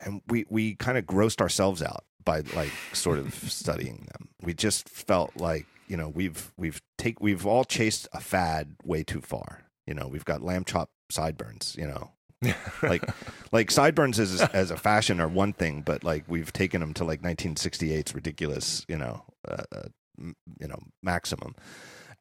[0.00, 4.28] And we we kind of grossed ourselves out by like sort of studying them.
[4.40, 9.02] We just felt like, you know, we've we've take we've all chased a fad way
[9.02, 9.64] too far.
[9.86, 12.10] You know, we've got lamb chop sideburns, you know,
[12.82, 13.04] like
[13.52, 17.04] like sideburns as as a fashion are one thing, but like we've taken them to
[17.04, 21.54] like 1968's ridiculous, you know, uh, uh, you know, maximum,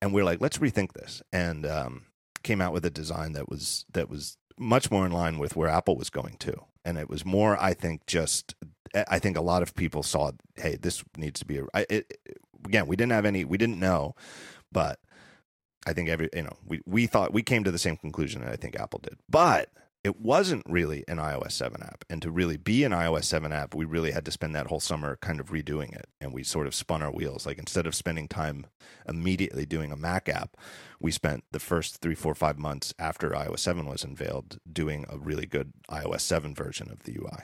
[0.01, 2.05] and we're like, let's rethink this, and um,
[2.43, 5.69] came out with a design that was that was much more in line with where
[5.69, 8.55] Apple was going to, and it was more, I think, just
[8.93, 11.65] Eh, I think a lot of people saw, hey, this needs to be a.
[11.73, 12.19] I, it,
[12.65, 14.15] again, we didn't have any, we didn't know,
[14.71, 14.99] but
[15.85, 18.51] I think every you know we we thought we came to the same conclusion that
[18.51, 19.69] I think Apple did, but
[20.03, 22.03] it wasn't really an iOS 7 app.
[22.09, 24.79] And to really be an iOS 7 app, we really had to spend that whole
[24.79, 26.07] summer kind of redoing it.
[26.19, 27.45] And we sort of spun our wheels.
[27.45, 28.65] Like instead of spending time
[29.07, 30.57] immediately doing a Mac app,
[30.99, 35.19] we spent the first three, four, five months after iOS 7 was unveiled doing a
[35.19, 37.43] really good iOS 7 version of the UI.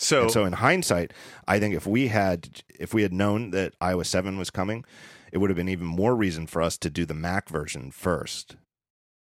[0.00, 1.12] So, and so in hindsight,
[1.46, 4.84] I think if we had if we had known that iOS 7 was coming,
[5.30, 8.56] it would have been even more reason for us to do the Mac version first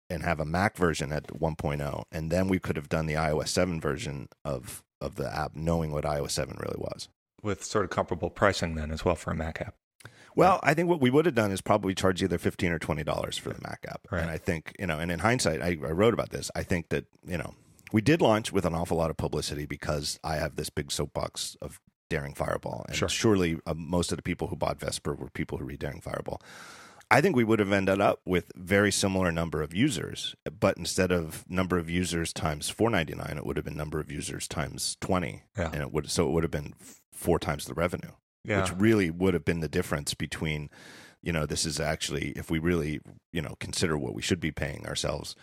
[0.10, 3.48] and have a Mac version at 1.0, and then we could have done the iOS
[3.48, 7.08] 7 version of of the app, knowing what iOS 7 really was.
[7.42, 9.76] With sort of comparable pricing then as well for a Mac app.
[10.36, 13.04] Well, I think what we would have done is probably charge either fifteen or twenty
[13.04, 14.08] dollars for the Mac app.
[14.12, 14.22] Right.
[14.22, 16.52] And I think you know, and in hindsight, I, I wrote about this.
[16.56, 17.56] I think that you know
[17.92, 21.56] we did launch with an awful lot of publicity because I have this big soapbox
[21.62, 21.80] of
[22.10, 23.10] Daring Fireball, and sure.
[23.10, 26.42] surely uh, most of the people who bought Vesper were people who read Daring Fireball.
[27.10, 31.12] I think we would have ended up with very similar number of users, but instead
[31.12, 35.44] of number of users times 499, it would have been number of users times 20.
[35.58, 35.72] Yeah.
[35.72, 36.74] And it would so it would have been
[37.14, 38.12] four times the revenue.
[38.44, 38.62] Yeah.
[38.62, 40.70] Which really would have been the difference between
[41.24, 43.00] you know, this is actually if we really,
[43.34, 45.36] you know, consider what we should be paying ourselves,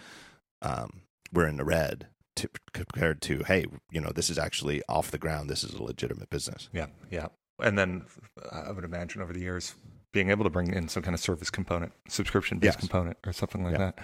[0.63, 5.11] um, we're in the red to, compared to hey, you know, this is actually off
[5.11, 5.51] the ground.
[5.51, 6.69] This is a legitimate business.
[6.73, 7.29] Yeah, yeah.
[7.61, 8.07] And then
[8.51, 9.75] I would imagine over the years,
[10.13, 12.81] being able to bring in some kind of service component, subscription based yes.
[12.81, 13.79] component, or something like yeah.
[13.79, 13.99] that.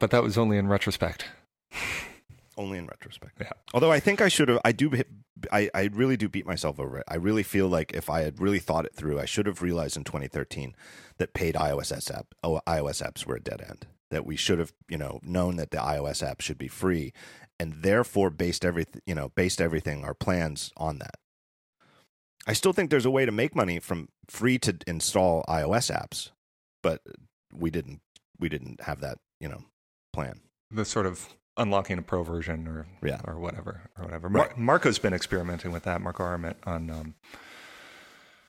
[0.00, 1.26] But that was only in retrospect.
[2.56, 3.38] Only in retrospect.
[3.40, 3.50] Yeah.
[3.72, 5.02] Although I think I should have, I do,
[5.52, 7.04] I, I really do beat myself over it.
[7.08, 9.96] I really feel like if I had really thought it through, I should have realized
[9.96, 10.74] in 2013
[11.18, 13.86] that paid iOS app, oh, iOS apps were a dead end.
[14.14, 17.12] That we should have, you know, known that the iOS app should be free,
[17.58, 21.16] and therefore based everything, you know, based everything our plans on that.
[22.46, 26.30] I still think there's a way to make money from free to install iOS apps,
[26.82, 27.00] but
[27.52, 28.00] we didn't
[28.38, 29.64] we didn't have that you know
[30.12, 30.40] plan.
[30.70, 33.20] The sort of unlocking a pro version or yeah.
[33.24, 34.28] or whatever or whatever.
[34.28, 34.56] Right.
[34.56, 36.00] Marco's been experimenting with that.
[36.00, 37.14] Marco Arment on um,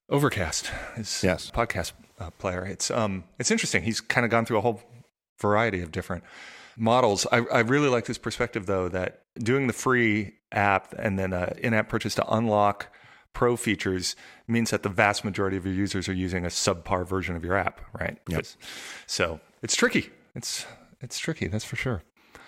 [0.10, 1.50] Overcast, his yes.
[1.52, 2.66] podcast uh, player.
[2.66, 3.84] It's um it's interesting.
[3.84, 4.82] He's kind of gone through a whole
[5.40, 6.24] variety of different
[6.78, 7.26] models.
[7.32, 11.58] I, I really like this perspective though that doing the free app and then an
[11.58, 12.94] in-app purchase to unlock
[13.34, 14.16] pro features
[14.48, 17.56] means that the vast majority of your users are using a subpar version of your
[17.56, 18.18] app, right?
[18.30, 18.46] Yep.
[19.08, 20.10] So it's tricky.
[20.34, 20.66] It's
[21.02, 22.04] it's tricky, that's for sure.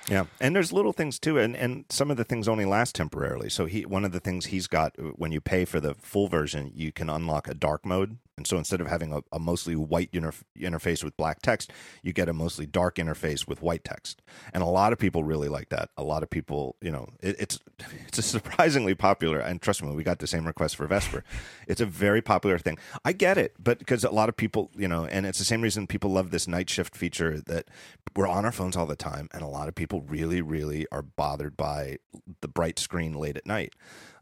[0.09, 3.49] Yeah, and there's little things too, and and some of the things only last temporarily.
[3.49, 6.27] So he one of the things he's got uh, when you pay for the full
[6.27, 9.75] version, you can unlock a dark mode, and so instead of having a, a mostly
[9.75, 11.71] white interf- interface with black text,
[12.03, 14.21] you get a mostly dark interface with white text.
[14.53, 15.89] And a lot of people really like that.
[15.97, 17.59] A lot of people, you know, it, it's
[18.07, 19.39] it's a surprisingly popular.
[19.39, 21.23] And trust me, we got the same request for Vesper.
[21.67, 22.77] It's a very popular thing.
[23.03, 25.61] I get it, but because a lot of people, you know, and it's the same
[25.61, 27.67] reason people love this night shift feature that
[28.15, 31.01] we're on our phones all the time, and a lot of people really, really are
[31.01, 31.97] bothered by
[32.41, 33.73] the bright screen late at night.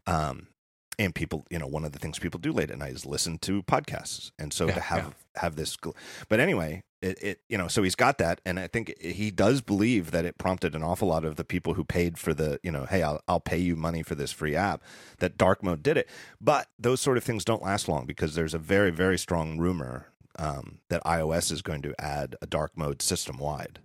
[0.07, 0.47] Um,
[0.97, 3.37] and people you know one of the things people do late at night is listen
[3.39, 4.31] to podcasts.
[4.39, 5.41] And so yeah, to have yeah.
[5.41, 5.77] have this
[6.29, 8.41] but anyway it, it you know so he's got that.
[8.45, 11.73] And i think he does believe that it prompted an awful lot of the people
[11.73, 14.55] who paid for the you know hey i'll, I'll pay you money for this free
[14.55, 14.81] app
[15.19, 16.09] that dark mode did it.
[16.41, 20.07] But those sort of things don't last long because there's a very very strong rumor
[20.37, 23.79] um, that ios is going to add a dark mode system wide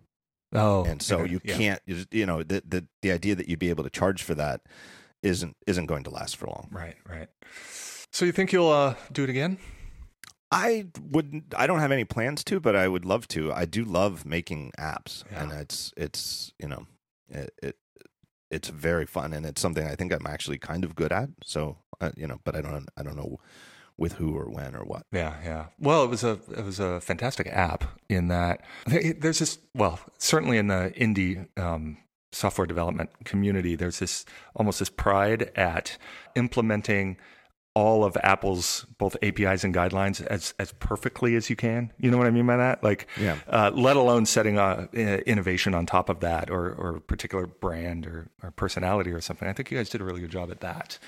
[0.53, 1.57] Oh, and so you yeah.
[1.57, 4.35] can't you you know the, the the idea that you'd be able to charge for
[4.35, 4.63] that
[5.23, 7.29] isn't isn't going to last for long Right, right.
[8.13, 9.59] So you think you'll uh, do it again?
[10.53, 11.55] I wouldn't.
[11.57, 13.53] I don't have any plans to, but I would love to.
[13.53, 15.43] I do love making apps, Yeah.
[15.45, 16.87] and it's it's you know
[17.29, 17.77] it, it
[18.51, 21.29] it's very fun, and it's something I think I'm actually kind of good at.
[21.45, 23.39] So uh, you know, but I don't I don't know
[23.97, 25.05] with who or when or what.
[25.13, 25.67] Yeah, yeah.
[25.79, 29.59] Well, it was a it was a fantastic app in that there's this.
[29.73, 31.99] Well, certainly in the indie um,
[32.33, 34.25] software development community, there's this
[34.55, 35.97] almost this pride at
[36.37, 37.17] implementing
[37.75, 41.93] all of Apple's both APIs and guidelines as as perfectly as you can.
[41.99, 42.83] You know what I mean by that?
[42.83, 43.37] Like, Yeah.
[43.49, 44.87] uh, let alone setting a, uh,
[45.25, 49.47] innovation on top of that, or or a particular brand or, or personality or something.
[49.47, 50.99] I think you guys did a really good job at that.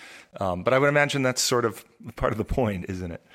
[0.41, 3.27] Um, but I would imagine that's sort of part of the point, isn't it?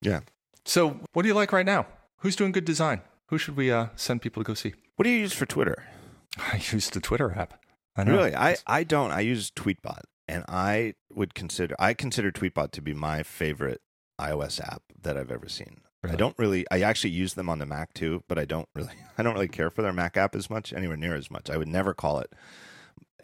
[0.00, 0.20] Yeah.
[0.64, 1.86] So, what do you like right now?
[2.18, 3.02] Who's doing good design?
[3.26, 4.72] Who should we uh, send people to go see?
[4.96, 5.84] What do you use for Twitter?
[6.38, 7.60] I use the Twitter app.
[7.96, 8.12] I know.
[8.16, 9.10] Really, I I don't.
[9.10, 13.80] I use Tweetbot, and I would consider I consider Tweetbot to be my favorite
[14.20, 15.80] iOS app that I've ever seen.
[16.08, 16.64] I don't really.
[16.70, 18.92] I actually use them on the Mac too, but I don't really.
[19.18, 21.50] I don't really care for their Mac app as much, anywhere near as much.
[21.50, 22.32] I would never call it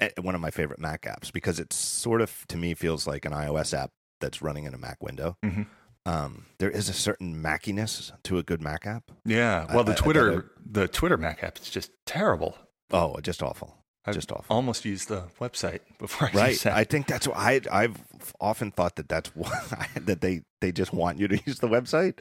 [0.00, 3.24] eh, one of my favorite Mac apps because it sort of to me feels like
[3.24, 3.90] an iOS app
[4.20, 5.36] that's running in a Mac window.
[5.44, 5.66] Mhm.
[6.06, 9.12] Um, there is a certain Mackiness to a good Mac app.
[9.24, 9.72] Yeah.
[9.72, 12.56] Well, the I- I Twitter gotta- the Twitter Mac app is just terrible.
[12.92, 13.76] Oh, just awful.
[14.04, 14.44] I Just awful.
[14.56, 17.96] Almost used the website before I right i think that's what i i've
[18.40, 22.14] often thought that that's why that they they just want you to use the website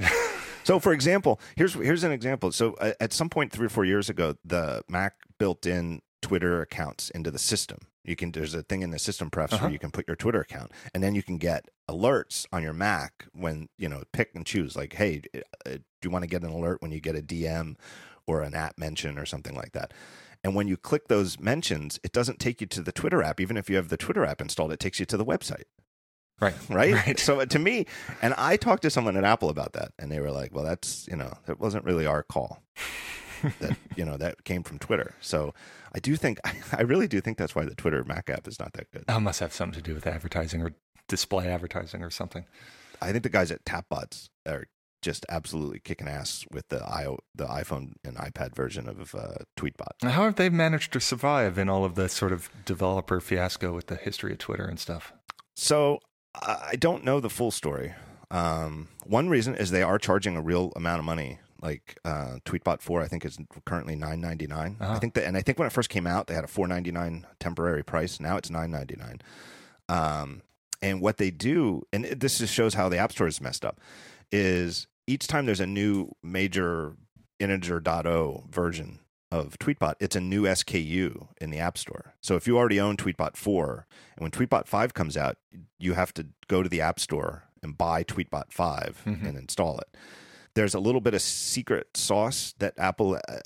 [0.63, 3.83] so for example here's here's an example so uh, at some point 3 or 4
[3.85, 8.61] years ago the mac built in twitter accounts into the system you can there's a
[8.61, 9.65] thing in the system prefs Uh-huh.
[9.65, 12.73] where you can put your twitter account and then you can get alerts on your
[12.73, 15.39] mac when you know pick and choose like hey uh,
[15.71, 17.73] do you want to get an alert when you get a dm
[18.27, 19.91] or an app mention or something like that
[20.43, 23.39] and when you click those mentions, it doesn't take you to the Twitter app.
[23.39, 25.63] Even if you have the Twitter app installed, it takes you to the website,
[26.39, 26.53] right.
[26.69, 26.93] right?
[26.93, 27.19] Right.
[27.19, 27.85] So uh, to me,
[28.21, 31.07] and I talked to someone at Apple about that, and they were like, "Well, that's
[31.09, 32.63] you know, that wasn't really our call.
[33.59, 35.53] that you know, that came from Twitter." So
[35.93, 36.39] I do think,
[36.73, 39.05] I really do think that's why the Twitter Mac app is not that good.
[39.07, 40.73] That must have something to do with advertising or
[41.07, 42.45] display advertising or something.
[43.01, 44.65] I think the guys at Tapbots are
[45.01, 50.09] just absolutely kicking ass with the i the iPhone and iPad version of uh, Tweetbot.
[50.09, 53.87] How have they managed to survive in all of the sort of developer fiasco with
[53.87, 55.13] the history of Twitter and stuff?
[55.55, 55.99] So
[56.35, 57.93] I don't know the full story.
[58.29, 61.39] Um, one reason is they are charging a real amount of money.
[61.61, 64.77] Like uh, Tweetbot Four, I think is currently nine ninety nine.
[64.79, 64.93] Uh-huh.
[64.93, 66.67] I think that, and I think when it first came out, they had a four
[66.67, 68.19] ninety nine temporary price.
[68.19, 69.21] Now it's nine ninety nine.
[69.87, 70.41] Um,
[70.81, 73.79] and what they do, and this just shows how the App Store is messed up,
[74.31, 76.95] is each time there's a new major
[77.39, 78.99] integer.o version
[79.31, 82.13] of Tweetbot, it's a new SKU in the App Store.
[82.21, 83.87] So if you already own Tweetbot 4,
[84.17, 85.37] and when Tweetbot 5 comes out,
[85.79, 89.25] you have to go to the App Store and buy Tweetbot 5 Mhm.
[89.27, 89.95] and install it.
[90.53, 93.37] There's a little bit of secret sauce that Apple uh,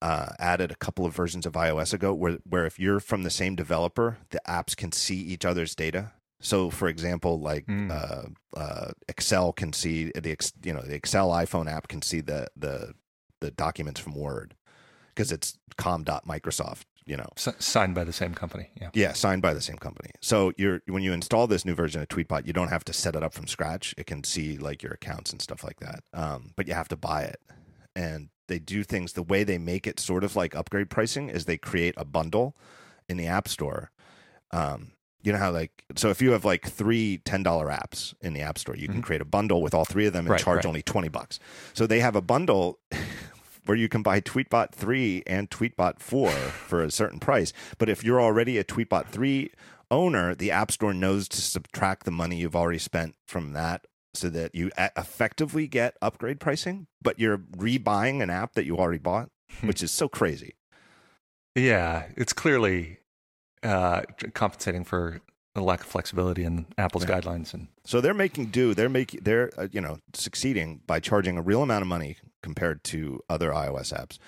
[0.00, 3.30] uh, added a couple of versions of iOS ago, where where if you're from the
[3.30, 6.12] same developer, the apps can see each other's data.
[6.44, 7.90] So, for example, like Mm.
[7.90, 12.46] uh, uh, Excel can see the you know the Excel iPhone app can see the
[12.56, 12.94] the
[13.40, 14.54] the documents from Word
[15.14, 17.28] because it's com.microsoft, you know.
[17.36, 18.70] S- signed by the same company.
[18.80, 18.90] Yeah.
[18.94, 20.10] Yeah, signed by the same company.
[20.20, 23.16] So you're when you install this new version of Tweetbot, you don't have to set
[23.16, 23.94] it up from scratch.
[23.96, 26.04] It can see like your accounts and stuff like that.
[26.12, 27.40] Um, but you have to buy it.
[27.96, 31.44] And they do things the way they make it sort of like upgrade pricing is
[31.46, 32.54] they create a bundle
[33.08, 33.90] in the App Store.
[34.50, 34.92] Um,
[35.24, 38.58] you know how like so if you have like three $10 apps in the App
[38.58, 40.66] Store, you can create a bundle with all three of them and Right, charge right.
[40.66, 41.38] only 20 bucks.
[41.72, 42.78] So they have a bundle
[43.66, 47.52] where you can buy Tweetbot 3 and Tweetbot 4 for a certain price.
[47.78, 49.50] But if you're already a Tweetbot 3
[49.90, 54.28] owner, the App Store knows to subtract the money you've already spent from that so
[54.28, 59.30] that you effectively get upgrade pricing, but you're rebuying an app that you already bought,
[59.60, 59.66] Hmm.
[59.68, 60.54] which is so crazy.
[61.54, 62.04] Yeah.
[62.16, 62.98] It's clearly
[63.64, 64.02] uh,
[64.34, 65.20] compensating for
[65.54, 67.20] the lack of flexibility in Apple's Yeah.
[67.20, 67.54] guidelines.
[67.54, 68.74] And So they're making do.
[68.74, 72.82] They're making they're uh, you know succeeding by charging a real amount of money compared
[72.84, 74.18] to other iOS apps,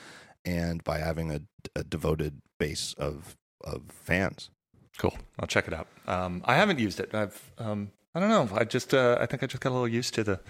[0.44, 1.40] and by having a,
[1.74, 4.50] a devoted base of of fans.
[4.98, 5.16] cool.
[5.38, 5.88] I'll check it out.
[6.06, 7.14] Um, I haven't used it.
[7.14, 8.48] I've, um, I don't know.
[8.56, 10.40] I just, uh, I think I just got a little used to the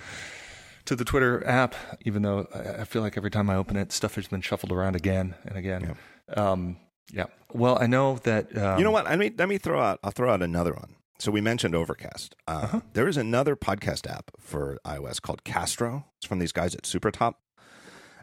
[0.84, 1.74] to the Twitter app,
[2.04, 4.70] even though I I feel like every time I open it, stuff has been shuffled
[4.70, 5.96] around again and again.
[6.36, 6.76] Um,
[7.12, 7.26] yeah.
[7.52, 8.56] Well, I know that.
[8.56, 9.06] Um, You know what?
[9.06, 9.98] I mean, let me throw out.
[10.02, 10.96] I'll throw out another one.
[11.18, 12.34] So we mentioned Overcast.
[12.46, 12.80] Uh, Uh-huh.
[12.92, 16.04] there is another podcast app for iOS called Castro.
[16.18, 17.34] It's from these guys at Supertop,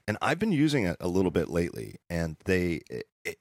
[0.08, 1.96] and I've been using it a little bit lately.
[2.10, 3.38] And they, it, it,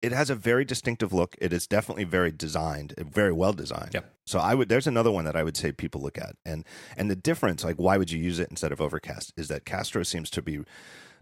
[0.00, 1.34] it has a very distinctive look.
[1.40, 3.90] It is definitely very designed, very well designed.
[3.92, 4.14] Yep.
[4.26, 4.68] So I would.
[4.70, 6.64] There's another one that I would say people look at, and
[6.96, 10.02] and the difference, like why would you use it instead of Overcast, is that Castro
[10.04, 10.60] seems to be,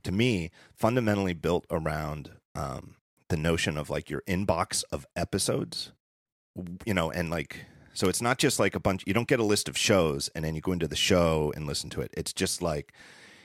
[0.05, 2.33] to me, fundamentally built around.
[2.55, 2.96] Um,
[3.29, 5.93] the notion of like your inbox of episodes
[6.85, 9.45] you know and like so it's not just like a bunch you don't get a
[9.45, 12.33] list of shows and then you go into the show and listen to it it's
[12.33, 12.93] just like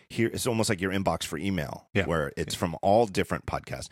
[0.09, 2.05] here it's almost like your inbox for email Yeah.
[2.05, 3.87] where it's from all different podcasts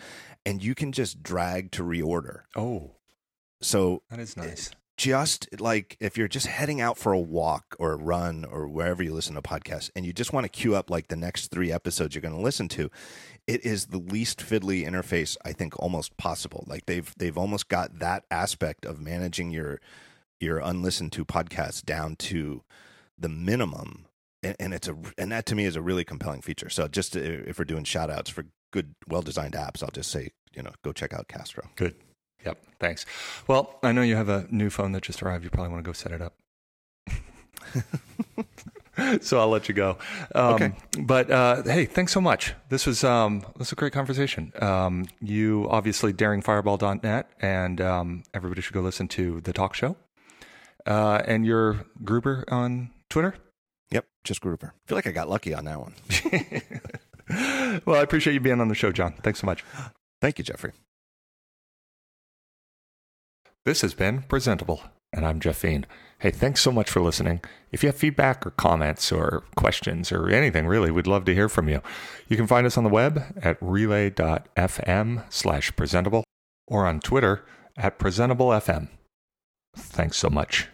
[0.46, 2.92] and you can just drag to reorder Oh,
[3.62, 4.72] so that is nice.
[5.00, 9.02] Just like if you're just heading out for a walk or a run or wherever
[9.02, 11.72] you listen to podcasts and you just want to queue up like the next three
[11.72, 12.92] episodes you're going to listen to
[13.48, 16.66] it is the least fiddly interface i think almost possible.
[16.68, 19.80] Like they've they've almost got that aspect of managing your
[20.42, 22.64] your unlistened to podcasts down to
[23.18, 24.06] the minimum
[24.44, 26.70] and, and it's a and that to me is a really compelling feature.
[26.70, 30.12] So just to, if we're doing shout outs for good well designed apps i'll just
[30.12, 31.70] say you know go check out castro.
[31.78, 31.96] Good.
[32.46, 32.58] Yep.
[32.80, 33.06] Thanks.
[33.48, 35.44] Well, I know you have a new phone that just arrived.
[35.44, 36.34] You probably want to go set it up.
[39.22, 39.98] so I'll let you go.
[40.36, 40.72] Um, Okay.
[41.00, 42.54] But uh, hey, thanks so much.
[42.70, 44.52] This was um, this was a great conversation.
[44.62, 49.96] Um, you obviously daringfireball.net, and um, everybody should go listen to the talk show.
[50.86, 53.36] Uh, and you're Gruber on Twitter.
[53.92, 55.94] yep just gruber i feel like i got lucky on that one
[57.86, 59.14] well, I appreciate you being on the show, John.
[59.24, 59.64] Thanks so much.
[60.22, 60.72] thank you jeffrey
[63.70, 64.82] This has been Presentable,
[65.14, 65.62] and I'm Jeff.
[65.62, 65.84] Hey,
[66.32, 67.40] thanks so much for listening.
[67.72, 71.48] If you have feedback or comments or questions or anything, really, we'd love to hear
[71.48, 71.84] from you.
[72.28, 76.24] You can find us on the web at relay.fm slash presentable
[76.68, 77.46] or on Twitter
[77.78, 78.88] at presentablefm.
[79.78, 80.68] Thanks so much.